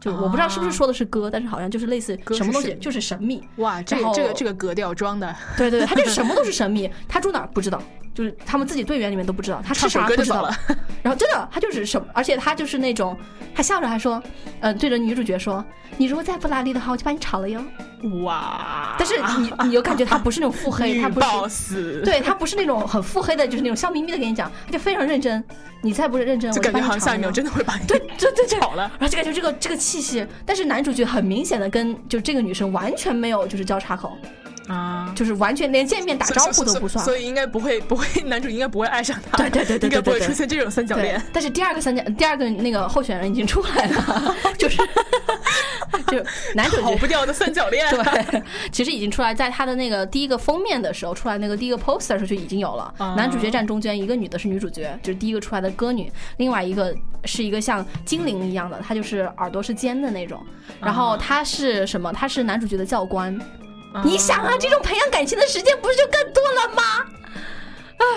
[0.01, 7.79] 就我不知道是不是说的是歌，但是好像就是类似什么东西就是神秘，哇，这个这个这个格调装的，对对对，他就是什么都是神秘，他住哪儿不知道，
[8.15, 10.51] 就是他们自己队员里面都不知道，他吃唱首啥不知道了。
[11.03, 13.15] 然后真的，他就是什么，而且他就是那种，
[13.53, 14.21] 他笑着还说，
[14.59, 15.63] 呃，对着女主角说，
[15.97, 17.63] 你如果再不拉力的话，我就把你炒了哟。
[18.23, 18.95] 哇！
[18.97, 22.01] 但是你你又感觉他不是那种腹黑， 他不是。
[22.01, 25.43] 对他不是那种很腹黑的，就是那种笑眯眯的跟你讲，他就非常认真。
[25.83, 28.83] 你再不认真，我感觉好像下一秒真的会把你对对对对，炒了。
[28.99, 34.17] 然后就感觉这个这个气气息，但是男主角很明显的跟就这个女生完全没有就是交叉口，
[34.71, 35.11] 啊。
[35.15, 37.03] 就是完全连见面打招呼都不算。
[37.03, 39.37] 所以应该不会不会，男主应该不会爱上他。
[39.37, 44.77] 对对对应该不会出现这种三角恋。，但是第二个三角，第二个那个候选人已经出来了，就是
[46.07, 46.17] 就
[46.55, 46.81] 男主角。
[46.81, 47.85] 逃不掉的三角恋。
[47.91, 52.93] 对，其实已经出来，在他的那个第一个封面的时候，出来那个第一个 poster 的时候就已经有了。
[52.97, 56.05] 啊男主角站中间，一个女的是女主角，就是第一个出来的歌女；
[56.37, 56.95] 另外一个
[57.25, 60.41] 是一个像精灵一样的，她就是耳朵是尖的那种。
[60.79, 62.11] 然后她是什么？
[62.13, 63.37] 她是男主角的教官。
[63.93, 67.05] 啊你想啊，这种培养感情的时间不是就更多了吗？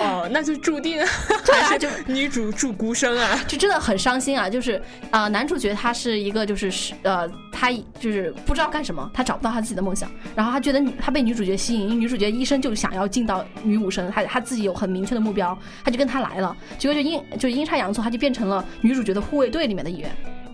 [0.01, 0.97] 哦，那就注定
[1.45, 3.39] 对啊就女主祝孤生啊。
[3.47, 4.49] 就真的很伤心啊！
[4.49, 20.09] 就是呃，男主角他是一个就是是呃，他就是不知道干什么，他找不到他自己的梦想，然后他觉得女他被女主角吸引，因为女主角一生就想要进到女武神，他他自己有很明确的目标，他就跟他来了，结果就阴就阴差阳错，他就变成了女主角的护卫队里面的一员，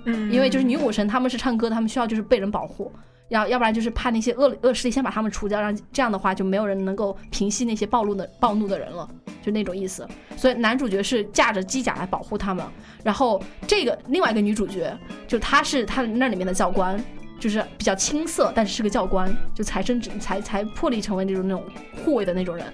[0.08, 2.92] 嗯因为就是女武神他们是唱歌，他们需要就是被人保护。
[3.32, 9.10] 要要不然就是怕那些恶恶势力先把他们除掉，让这样的话就没有人能够平息那些暴怒的暴怒的人了，
[9.42, 10.06] 就那种意思。
[10.36, 12.66] 所以男主角是驾着机甲来保护他们，
[13.04, 14.96] 然后这个另外一个女主角
[15.28, 17.02] 就她是他那里面的教官，
[17.40, 21.64] 就是比较青涩，但是是个教官，就才升才才破例成为那种那种
[22.04, 22.66] 护卫的那种人。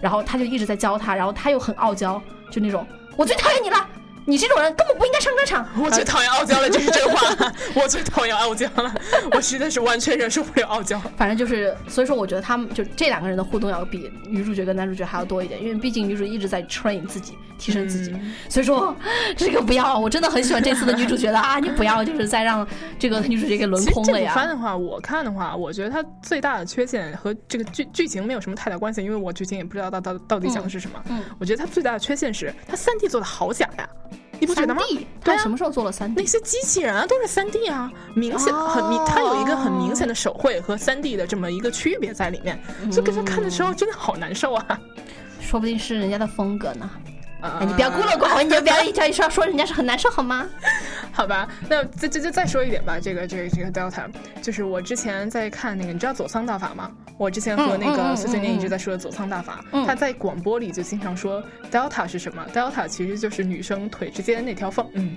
[0.00, 3.86] 然后他就一直在教他，然后他又很傲娇，就那种我最讨厌你了，
[4.24, 5.68] 你这种人根本不应该上战场。
[5.76, 7.52] 我最讨厌傲娇了，这是这话。
[7.74, 8.94] 我最讨厌傲娇了，
[9.32, 10.98] 我实在是完全忍受不了傲娇。
[11.16, 18.10] 反正就是，所以说我觉得他们就这两个人的互动要比女主角跟男主角还要多一点，因为毕竟女主一直在 train 自己，提升自己。
[18.12, 18.94] 嗯所以说
[19.36, 21.58] 这个不要，我真的很喜欢这次的女主角的啊！
[21.58, 22.66] 你不要就是再让
[22.98, 24.34] 这个女主角给轮空了呀。
[24.34, 31.00] 番的话，我看的话，我觉得它最大的缺陷和这个剧剧情没有什么太大关系，因为我剧情也不知道到到到底讲的是什么。
[31.10, 33.88] 嗯我觉得它最大的缺陷是它三 D 做的好假呀，
[34.40, 34.82] 你不觉得吗？
[35.20, 36.20] 他什么时候做了三 D？
[36.20, 44.80] 那些机器人啊，都是三 D 啊，明显哦很明，它有一个很明显的手绘和三 D 的这么一个区别在里面，嗯就跟他看的时候真的好难受啊！
[45.40, 46.88] 说不定是人家的风格呢。
[47.40, 50.46] 啊哎，你不要孤陋寡闻，你就不要一直说说人家是很难受好吗？
[51.12, 54.06] 好吧，那再再再再说一点吧，这个这个这个 Delta，
[54.42, 56.90] 就是我之前在看那个，你知道走仓大法吗？
[57.18, 64.88] 我之前和那个碎碎念嗯一直在说的走仓大法，嗯他在广播里就经常说 Delta 是什么？Delta 其实就是女生腿之间那条缝。
[64.92, 65.16] 嗯，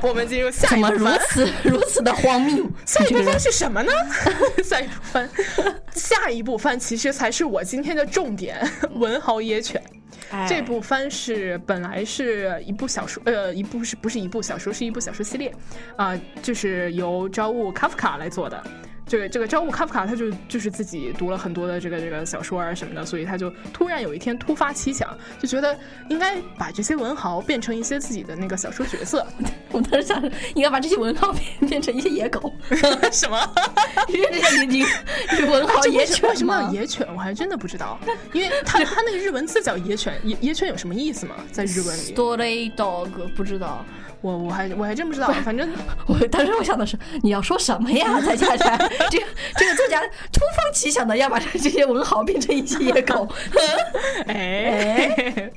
[0.00, 1.06] 我们进入下怎么如。
[1.28, 2.64] 此 如此的荒谬？
[2.86, 3.92] 下一部番是什么呢？
[4.64, 5.28] 下一部番，
[5.94, 8.58] 下一部番其实才是我今天的重点，
[8.98, 9.80] 《文豪野犬》。
[10.30, 15.50] 哎这部番是本来是一部小说，呃，一部是不是一部小说，是一部小说系列，
[15.96, 18.62] 啊、就是由朝雾卡夫卡来做的。
[19.08, 25.76] 这个这个朝雾卡夫卡，他就就是自己读了很多的这个这个小说啊什么的，所以他就突然有一天突发奇想，就觉得
[26.08, 29.26] 应该把这些文豪变成一些自己的那个小说角色。
[29.72, 30.22] 我当时想，
[30.54, 32.52] 应该把这些文豪变变成一些野狗，
[33.10, 33.38] 什么？
[34.08, 34.86] 因为这些已经
[35.30, 36.70] 是文豪野犬为什么要吗？
[36.72, 37.06] 野犬？
[37.14, 37.98] 我还真的不知道，
[38.32, 41.34] 因为他他那个日文字叫野犬，野野犬有什么意思吗？
[41.50, 43.84] 在日文里，Stray dog 不知道，
[44.20, 45.68] 我我还我还真不知道，反正
[46.06, 48.76] 我当时我想的是你要说什么呀，蔡佳佳？
[49.10, 50.00] 这个这个作家
[50.32, 53.28] 突发奇想的要把这些文豪变成一些野狗，
[54.26, 55.50] 哎。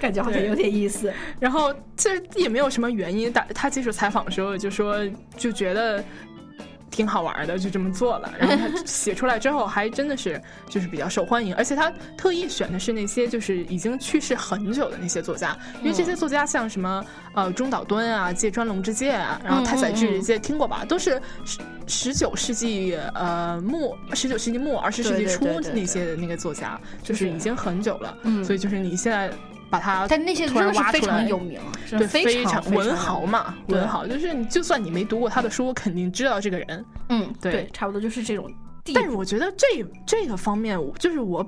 [0.00, 1.12] 感觉好像有点意思。
[1.40, 4.96] 然后其实也没有什么原因，他他接受采访的时候就说
[5.36, 6.02] 就觉得
[6.98, 8.34] 挺好玩的，就这么做了。
[8.36, 29.30] 然后他 写出来之后，还真的是就是比较受欢迎，而且他特意选的是那些就是已经去世很久的那些作家，因为这些作家像什么呃中岛敦啊、芥川龙之介啊，然后太宰治这些听过吧，都是十十九世纪呃末十九世纪末二十世纪初那些那个作家，就是就是已经很久了，嗯所以就是你现在。
[29.70, 36.84] 把它但那些突真的是非常有名，真对，非非常文豪嘛，文豪就是你，就算你没读过他的书，肯定知道这个人。
[37.10, 38.50] 嗯，对对，差不多就是这种
[38.84, 41.44] 地但是我觉得这这个方面，就是我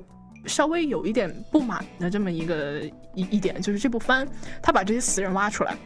[0.46, 2.80] 稍微有一点不满的这么一个
[3.14, 4.26] 一一点，就是这部番
[4.62, 5.76] 他把这些死人挖出来。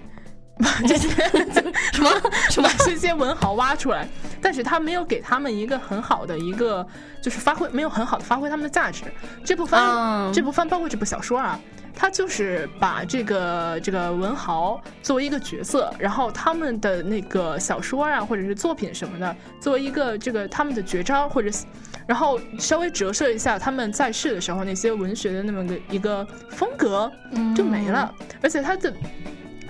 [0.57, 1.09] 把这些
[1.93, 2.11] 什么
[2.49, 4.09] 什么这些文豪挖出来，
[4.41, 6.87] 但是他没有给他们一个很好的一个，
[7.21, 9.03] 就是发挥没有很好的发挥他们的价值。
[9.45, 11.59] 这部番、嗯这部番包括这部小说啊，
[11.95, 21.65] 他就是把这个这个文豪作为一个角色，然后他们的那个小说啊，或者是作品什么的，作为一个这个他们的绝招，或者是
[22.07, 27.11] 然后稍微折射一下他们在世的时候那些文学的那么个一个风格，
[27.57, 28.13] 就没了。
[28.43, 28.93] 而且他的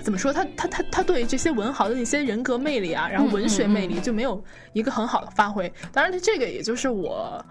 [0.02, 0.32] 怎么说？
[0.32, 5.72] 他他他他对于这些文豪的那些人格魅力啊，然后文学魅力就没有一个很好的发挥。
[5.92, 7.44] 当然，他这个也就是我。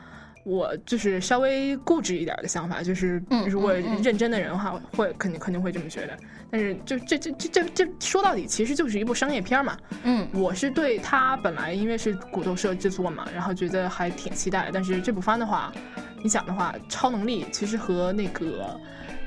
[0.43, 6.17] 我就是稍微固执一点的想法，就是嗯如果认真的人的话，会肯定肯定会这么觉得。
[6.51, 9.77] 但是就这这这这这说到底，其实就是一部商业片嘛。
[10.03, 14.69] 嗯我是对他本来因为是骨头社制作嘛，然后觉得还挺期待。
[14.71, 15.73] 但是这部番的话，
[16.21, 18.79] 你想的话，超能力其实和那个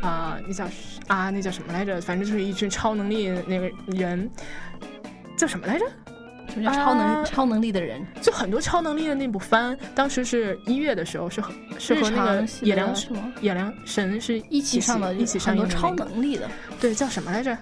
[0.02, 0.68] 啊、那叫
[1.08, 2.00] 啊那叫什么来着？
[2.00, 4.30] 反正就是一群超能力那个人
[5.36, 5.86] 叫什么来着？
[6.56, 8.02] 什么叫超能、啊超能力的人？
[8.22, 16.48] 就很多超能力的那部番，当时是一月的时候是和是和那个野良的是吗野良神是一起上的一起上很多超映的那个能力的，
[16.80, 17.56] 对叫什么来着？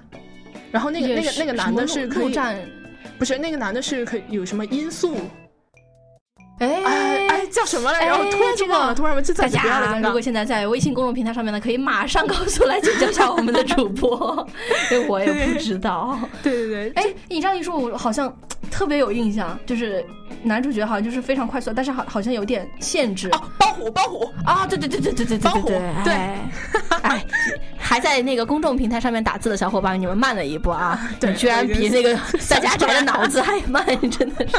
[0.71, 2.57] 然后那个那个那个男的是可以陆战，
[3.19, 5.17] 不是那个男的是可以有什么因素？
[6.61, 8.31] 哎哎哎，叫什么来着？
[8.31, 14.49] 突然就忘了，这个突然就再大次不要了如果现在在微信公众平台上面呢，可以马上告诉来请教一下我们的主播，
[14.93, 16.17] 因 为我也不知道。
[16.45, 18.33] 对对对，哎，你这样一说，我好像
[18.75, 20.05] 特别有印象，就是
[20.43, 24.67] 男主角好像就是非常快速，但是好好像有点限制哦，包虎包虎，啊！
[24.67, 26.41] 对对对对对对对帮虎对对，对哎
[27.03, 27.27] 哎，
[27.79, 31.09] 还在那个公众平台上面打字的小伙伴，你们慢了一步啊！
[31.21, 34.57] 对你居然比那个想大家宅的脑子还慢，真的是。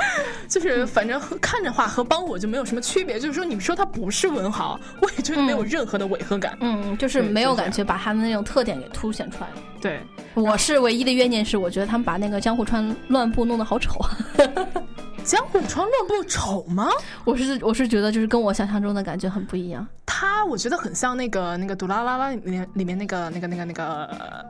[0.48, 3.20] 就是反正看着话和帮我就没有什么区别。
[3.20, 6.56] 就是说，你们说他不是文豪，我也觉得没有任何的违和感。
[6.60, 9.56] 嗯，就是没有感觉把他们那种特点给凸显出来了。
[9.80, 10.00] 对，
[10.34, 14.10] 我是唯一的怨念是，我觉得他们把那个江户川乱步弄得好丑啊！
[15.24, 16.88] 江户川乱步丑吗？
[17.24, 19.86] 我是我是觉得就是跟我想象中的感觉很不一样。
[20.06, 24.44] 他我觉得很像那个那个《杜拉拉拉》里面里面那个那个那个那个呃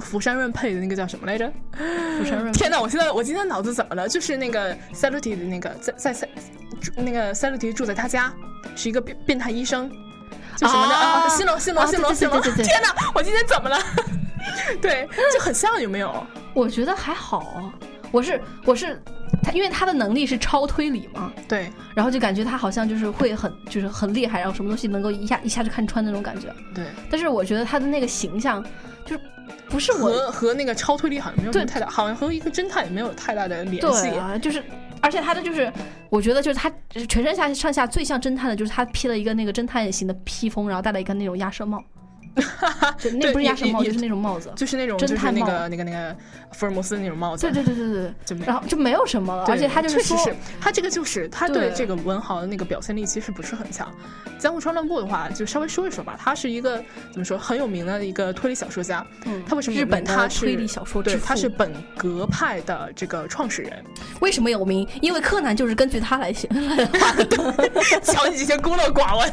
[0.00, 1.52] 福山润配的那个叫什么来着？
[2.18, 2.80] 福山润天哪！
[2.80, 4.08] 我现在我今天脑子怎么了？
[4.08, 6.28] 就是那个 Saluty 的那个在在在
[6.80, 8.32] 住那个 Saluty 住在他家，
[8.76, 9.96] 是一个变变态医生，叫
[10.68, 11.28] 什么的啊啊？
[11.28, 12.40] 新龙新龙啊新龙新龙！
[12.40, 12.94] 天哪！
[13.14, 13.78] 我今天怎么了？
[14.80, 16.26] 对，就很像，有没有？
[16.52, 17.72] 我觉得还好，
[18.10, 19.00] 我是我是
[19.42, 26.54] 他，因为他的能力是超推理嘛，对然后就感觉他好像就是会很就是很厉害，然后什么东西能够一下一下就看穿那种感觉。
[26.74, 28.64] 对，但是我觉得他的那个形象
[29.04, 29.20] 就是
[29.68, 34.18] 不是我和和那个超推理好像没有什么对太大，好像和一个侦探也没有太大的联系对。
[34.18, 34.62] 啊，就是。
[35.04, 35.70] 而且他的就是，
[36.08, 36.72] 我觉得就是他
[37.06, 41.84] 全身下上下最像侦探的，就是他披了一个那个侦探型的披风，然后戴了一个那种鸭舌帽，
[43.14, 44.52] 那对不是鸭舌帽，就是那种帽子。
[44.56, 46.14] 就是那种侦探帽个那个那个
[46.52, 53.92] 福尔摩斯那种帽子，对对对对对就没，然后就没有什么了，而且他就是说，是他这个就是他对对这个文豪的那个表现力其实不是很强。
[54.38, 59.04] 江户川乱步的话，就稍微说一说吧，他是一个怎么说很有名的一个推理小说家。
[59.26, 63.84] 嗯他为什么日本他是推理小说之对，父他是本格派的这个创始人。
[64.20, 64.86] 为什么有名？
[65.00, 66.54] 因为柯南就是根据他来写的。
[68.02, 69.32] 瞧你这些孤陋寡闻，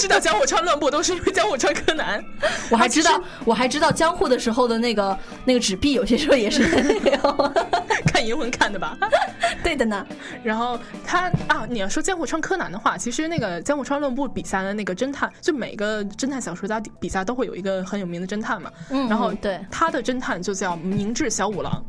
[0.00, 2.23] 知道江户川乱步都是因为江户川柯南。
[2.70, 6.64] 我还知道，我还知道江户的时候的那个那个纸币，有些时候也是。
[8.06, 8.96] 看银魂看的吧？
[9.62, 10.06] 对的呢。
[10.42, 18.70] 然后他啊，你要说江户川柯南的话，其实那个江户川乱步笔下的那个侦探，就每个侦探小说家笔下都会有一个很有名的侦探嘛。
[18.90, 21.82] 嗯然后对他的侦探就叫明智小五郎，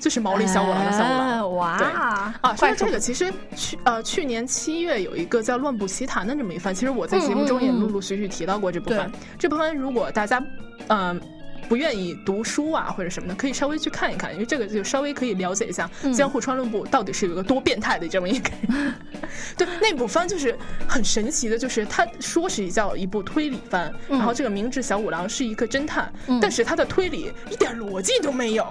[0.00, 1.28] 就是毛利小五郎的小五郎。
[1.28, 9.10] 哎哇对啊，说这个，其实去呃去年七月有一个叫《乱步奇谭》的这么一番，其实我在节目中也陆陆续续提到过这部分。
[9.10, 10.44] 对这部分如果大家
[10.88, 11.20] 嗯。
[11.66, 18.94] 不愿意读书啊，或者什么的，可以稍微去看一看，因为这个就稍微可以了解一下嗯江户川乱步到底是有一个多变态的这么一个人。
[19.56, 20.54] 对，那部番就是
[20.86, 28.66] 很神奇的，就是他说是叫一部推理番，嗯然后这个明智小五郎是一个侦探，嗯但是他的推理一点逻辑都没有，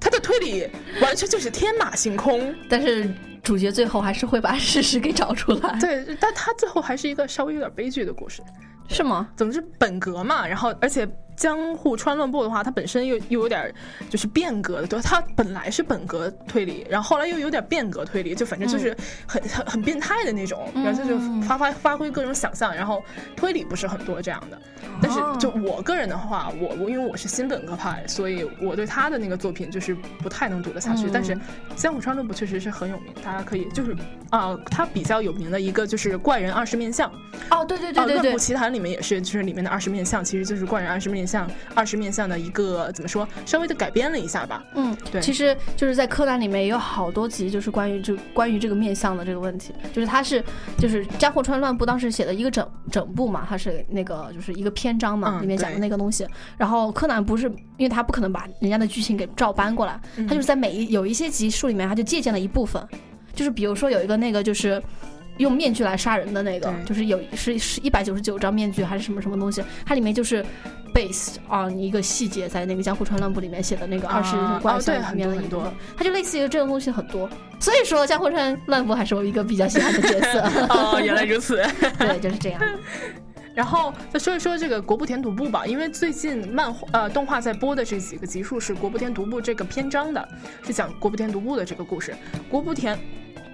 [0.00, 0.68] 他的推理
[1.00, 2.54] 完全就是天马行空。
[2.68, 3.08] 但是
[3.42, 8.42] 主角最后还是会把事实给找出来，对，但他最后还是一个稍微有点悲剧的故事。
[8.90, 9.28] 是吗？
[9.36, 11.06] 总之本格嘛，然后而且
[11.38, 13.72] 江户川乱步的话，它本身又又有点
[14.10, 23.00] 就是变革的，对，它本来是本格推理，然后后来又有点变革推理，就反正就是很、很很变态的那种，然后就嗯发发发挥各种想象，然后
[23.36, 24.60] 推理不是很多这样的。
[25.00, 31.06] 但是就我个人的话，我我因为我是新本格派，所以我对他的那个作品就是不太能读得下去。
[31.06, 31.38] 嗯但是
[31.76, 33.96] 江户川乱步确实是很有名，大家可以就是
[34.30, 37.10] 啊、他比较有名的一个就是怪人二十面相。
[37.50, 44.64] 哦，对对对对对啊乱步，奇谭里面也是，就是里面的二十面相，其实就是怪人二十面相二十面相的一个怎么说，稍微的改编了一下吧。
[44.74, 50.42] 嗯，对其实就是在柯南里面也有好多集，就是关于这关于这个面相的这个问题，就是他是
[50.78, 56.26] 就是加户川乱步当时写的一个整整部嘛，他是那个就是一个篇章嘛，嗯里面讲的那个东西。
[56.56, 62.82] 然后柯南不是因为他不可能把人家的剧情给照搬过来，嗯他就是在每一有一些集数里面，他就借鉴了一部分，
[63.34, 64.82] 就是比如说有一个那个就是。
[65.38, 70.44] 用面具来杀人的那个，就是有是是一百九十九张面具还是什么什么东西，它里面就是
[70.94, 77.28] based on 一个细节，在那个江户川乱步里面写的那个二十啊怪哦对里面的很多一部分，它就类似于这种东西很多。
[77.60, 80.40] 所以说江户川乱步还是我一个比较喜欢的角色。
[80.70, 81.62] 哦，原来如此。
[81.98, 82.60] 对，就是这样。
[83.54, 90.28] 然后再说一说这个国步田独步吧，因为最近漫画呃动画在播的这几个集数是国步田独步这个篇章的，
[90.64, 92.14] 是讲国步田独步的这个故事。
[92.48, 92.96] 国步田。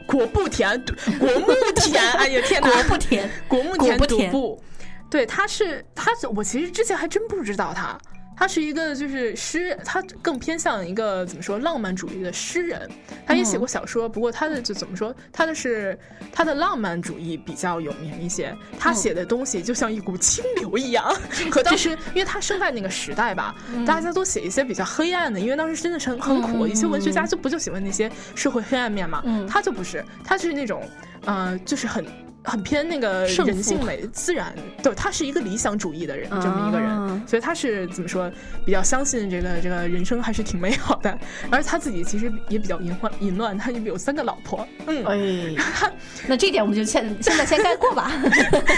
[0.06, 0.78] 国不甜，
[1.18, 2.68] 果木甜， 哎呀天哪！
[2.70, 4.64] 果不甜，果木甜果不田独步，
[5.10, 7.98] 对，他是他是，我其实之前还真不知道他，
[8.36, 12.88] 他是一个就是诗，他更偏向一个怎么说浪漫主义的诗人，
[13.26, 15.98] 他也写过小说，不过他的就怎么说，他的是
[16.32, 21.14] 他的浪漫主义比较有名一些，他写的东西就像一股清流一样，
[21.50, 23.54] 可当时因为他生在那个时代吧，
[23.86, 29.46] 大家都写一些比较黑暗的，因为当时真的是很很苦，一些文学家就不就喜欢那些社会黑暗面嘛，嗯。
[29.46, 30.82] 他就不是，他是那种
[31.24, 32.04] 呃，就是很。
[32.44, 38.30] 很偏那个人性美、自然，对他是一个理想主义的人，这么一个人，啊所以他是怎么说，
[38.64, 41.18] 比较相信这个这个人生还是挺美好的，
[41.50, 45.62] 而他自己其实也比较淫乱淫乱，他有三个老婆，嗯，哎，
[46.28, 48.12] 那这点我们就现 现在先概括吧。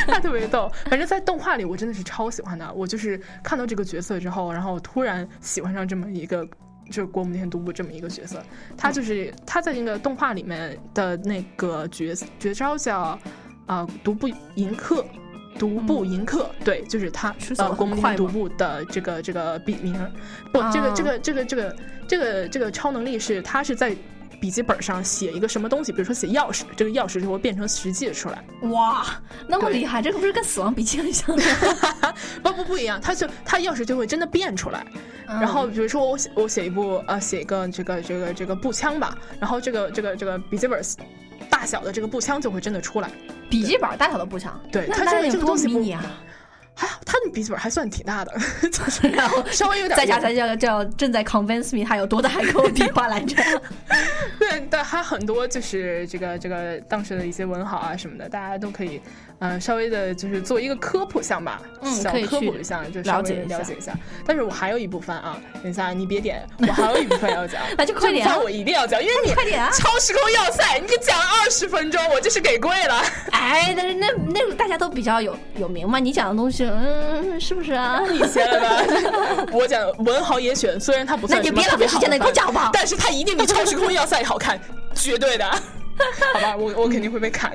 [0.07, 0.71] 他特别逗。
[0.89, 2.71] 反正，在动画里，我真的是超喜欢他。
[2.73, 6.47] 我就是看到这个角色之后，然后突然喜欢上这么一个。
[6.89, 8.41] 就是国母天独步这么一个角色，
[8.77, 13.19] 他就是他在那个动画里面的那个绝绝招叫
[13.67, 15.05] 啊、呃独步迎客，
[15.59, 19.95] 独步迎客，对，就是他呃出手很国母田独步的这个这个笔名。
[20.53, 21.77] 不，这个这个这个这个
[22.09, 23.95] 这个这个超能力是他是在
[24.39, 28.45] 笔记本上写一个什么东西，比如说写钥匙，这个钥匙就会变成实际的出来。
[28.69, 29.07] 哇，
[29.49, 31.43] 那么厉害，这个不是跟死亡笔记很像吗？
[32.45, 34.87] 不不不一样，他就他钥匙就会真的变出来。
[35.29, 40.81] 嗯然后比如说我写我写一部呃写一个这个这个这个步枪吧，然后这个这个这个笔记本
[41.51, 43.11] 大小的这个步枪就会真的出来。
[43.49, 46.03] 笔记本大小的步枪，对它这个这个东西不迷你啊？
[46.79, 48.33] 还好，它的笔记本还算挺大的，
[48.71, 53.35] 就是然后稍微有点再加用才叫叫正在 convince me 他有多大，还给我比划来着。
[54.39, 59.01] 对，但还很多就是这个这个当时的一些文豪啊什么的，大家都可以，
[59.39, 63.93] 呃，稍微的就是做一个科普项吧，嗯小科普一下，就稍微了解一下了解一下。
[64.25, 73.03] 但是我还有一部分啊，等一下你别点，我还有一部分要讲， 那就快点啊这我一定要讲，因为你快点啊超时空要塞，你讲二十分钟，我就是给跪了。
[73.33, 78.01] 哎，但是那那个大家都比较有有名嘛，你讲的东西，嗯，是不是啊？
[78.11, 82.71] 你先了吧， 我讲文豪野选，虽然它不算什么你别浪费时间了，你快讲吧。
[82.73, 84.59] 但是它一定比超时空要塞好看，
[84.95, 85.45] 绝对的。
[86.35, 87.53] 好吧，我我肯定会被砍。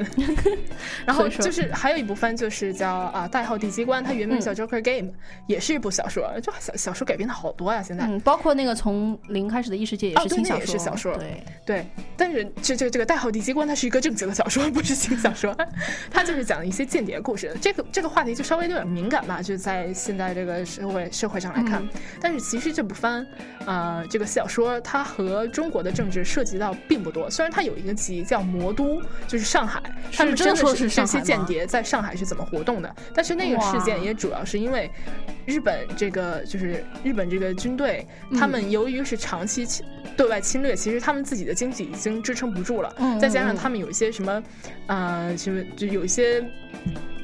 [1.05, 5.11] 然后就是还有一部番就是叫啊代号第机关，它原名叫 Joker Game，、
[5.47, 8.05] 也是一部小说，就小小说改编的好多呀，现在。
[8.05, 11.85] 嗯，包括那个从零开始的异世界也是轻小说，也是小说对，对，
[12.17, 15.55] 但是这这这个代号第机关，它是一个正经的小说， 不是轻小说，
[16.09, 17.55] 它就是讲一些间谍故事。
[17.61, 21.87] 这个这个话题就稍微有点敏感吧，就在现在这个社会社会上来看。
[22.19, 23.25] 但是其实这部番，
[23.65, 27.29] 呃，这个小说它和中国的政治涉及到并不多。
[27.29, 32.95] 虽然它有一个集叫《魔都》，就是上海，他们真的是是这些间谍在上海是怎么活动的。
[33.13, 34.89] 但是那个事件也主要是因为
[35.45, 39.67] 日本这个就是日本这个军队，嗯他们由于是长期
[40.15, 44.41] 对外侵略，其实他们自己的经济已经支撑不住了，再加上他们有一些什么，
[44.88, 46.41] 呃，什么就有一些。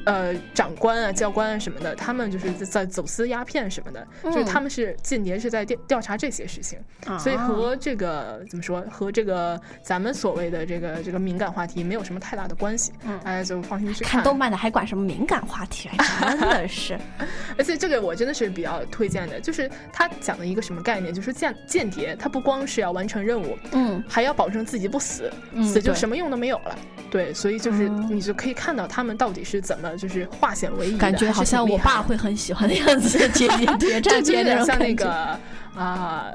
[0.08, 7.18] 呃，长官啊、教官啊什么的，他们就是在在走私鸦片什么的，就是他们是间谍，是在调调查这些事情，啊。
[7.18, 13.18] 所以和这个怎么说，和这个咱们所谓的这个这个敏感话题没有什么太大的关系，嗯。
[13.22, 16.98] 大家就放心去看看动漫的还管什么敏感话题来，真的 是，
[17.58, 24.02] 而且这个我真的是比较推荐的，就是他讲的一个什么概念，就是间间谍，他不光是要完成任务，嗯。
[24.08, 26.78] 还要保证自己不死，嗯死就什么用都没有了。
[27.10, 34.94] 对，所以就是嗯你就可以看到他们到底是怎么就是化险为夷，感觉好像我爸会很喜欢的样子，谍谍谍战这就有片那种像那。
[34.94, 35.38] 个
[35.76, 36.26] 啊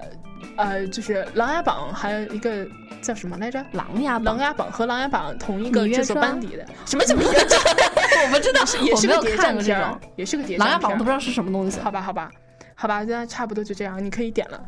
[0.56, 2.68] 呃就是《琅琊榜》，还有一个
[3.02, 3.64] 叫什么来着？
[3.72, 7.40] 琅琊琅，琊榜和琅琊榜同一个制作班底的，什么叫芈月？
[8.26, 12.30] 我不知道，也是个谍战片儿，也是个谍战琅琊榜都不知道是什么东西，好吧，好吧，
[12.84, 14.62] 好吧，那差不多就这样，你可以点了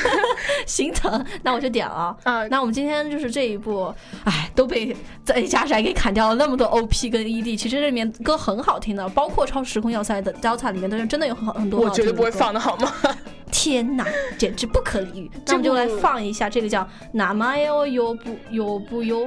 [0.66, 1.24] 心疼。
[1.42, 2.14] 那我就点了。
[2.24, 2.46] 啊。
[2.48, 3.94] 那我们今天就是这一部，
[4.24, 4.94] 哎，都被
[5.24, 12.92] 在家宅给砍掉了那么多 OP 跟 ED，其实这里面歌很好听的，包括《超时空要塞》的 Delta 里面都是真的有很很多我绝对不会放的好吗？
[13.50, 15.30] 天哪，简直不可理喻！
[15.46, 16.82] 那我们就来放一下这个叫
[17.12, 19.20] 《哪嘛哟哟不哟不哟》，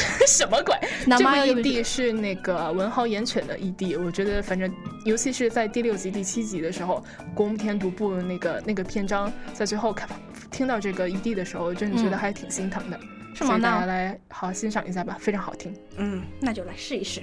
[0.26, 0.74] 什么鬼？
[1.06, 4.72] 哪这部嘛哟不哟 ED 是那个文豪言犬的 ED，我觉得反正
[5.04, 10.08] 尤其是在第六集、第七集的时候，国木田独步那个那个篇章，在最后看
[10.50, 12.98] 听到这个 ED 的时候，真的觉得嗯还挺心疼的。
[13.34, 13.56] 是吗？
[13.56, 15.74] 那大家来好好欣赏一下吧，非常好听。
[15.96, 17.22] 嗯，那就来试一试。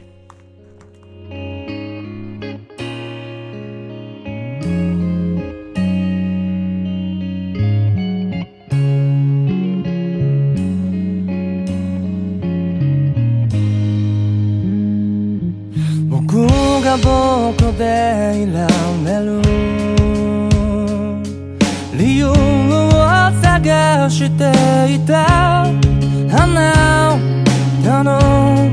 [17.80, 18.68] でいら
[19.06, 19.42] れる
[21.98, 22.34] 理由を
[23.42, 24.52] 探して
[24.94, 25.68] いたあ
[26.46, 27.18] な
[27.82, 28.70] たの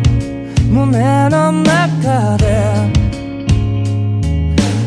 [0.68, 2.74] 胸の中で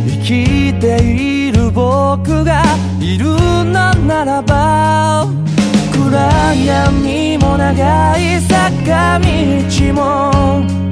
[0.06, 2.62] 生きている僕が
[3.00, 3.26] いる
[3.64, 5.28] のならば
[5.94, 10.89] 暗闇も長い坂道も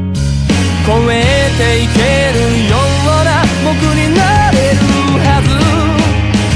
[0.87, 1.19] 超え
[1.59, 1.99] ていけ
[2.31, 2.39] る
[2.71, 4.23] ような僕にな
[4.55, 4.79] れる
[5.19, 5.51] はず。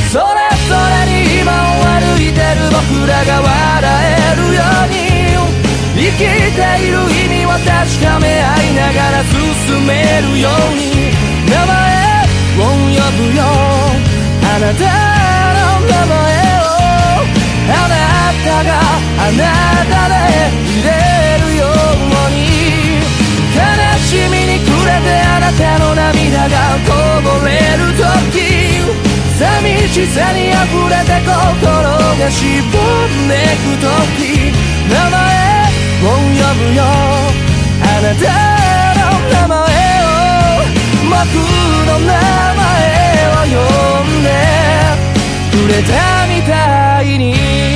[0.07, 4.95] それぞれに今を歩いてる僕らが笑えるように。
[5.99, 6.23] 生き
[6.55, 7.67] ている意味を確
[7.99, 11.11] かめ合いながら進めるように。
[11.51, 11.75] 名前
[12.55, 13.43] を呼ぶよ。
[14.47, 14.87] あなた
[15.59, 16.15] の名前
[16.55, 16.79] を。
[17.67, 17.99] あな
[18.47, 19.43] たがあな
[19.91, 20.15] たで
[20.71, 20.95] いれ
[21.43, 22.10] るように。
[24.11, 26.91] しみに暮れてあなたの涙がこ
[27.23, 28.43] ぼれる時
[29.39, 31.31] 寂しさに溢れて心
[32.19, 34.51] がしぼんでく時
[34.91, 35.23] 名前
[36.03, 36.83] を呼ぶよ
[37.79, 38.27] あなた
[38.99, 39.63] の名前
[40.03, 40.67] を
[41.07, 41.39] 幕
[41.87, 42.11] の名
[42.59, 42.67] 前
[43.31, 43.63] を呼
[44.03, 44.29] んで
[45.51, 45.95] くれた
[46.27, 47.70] みたいに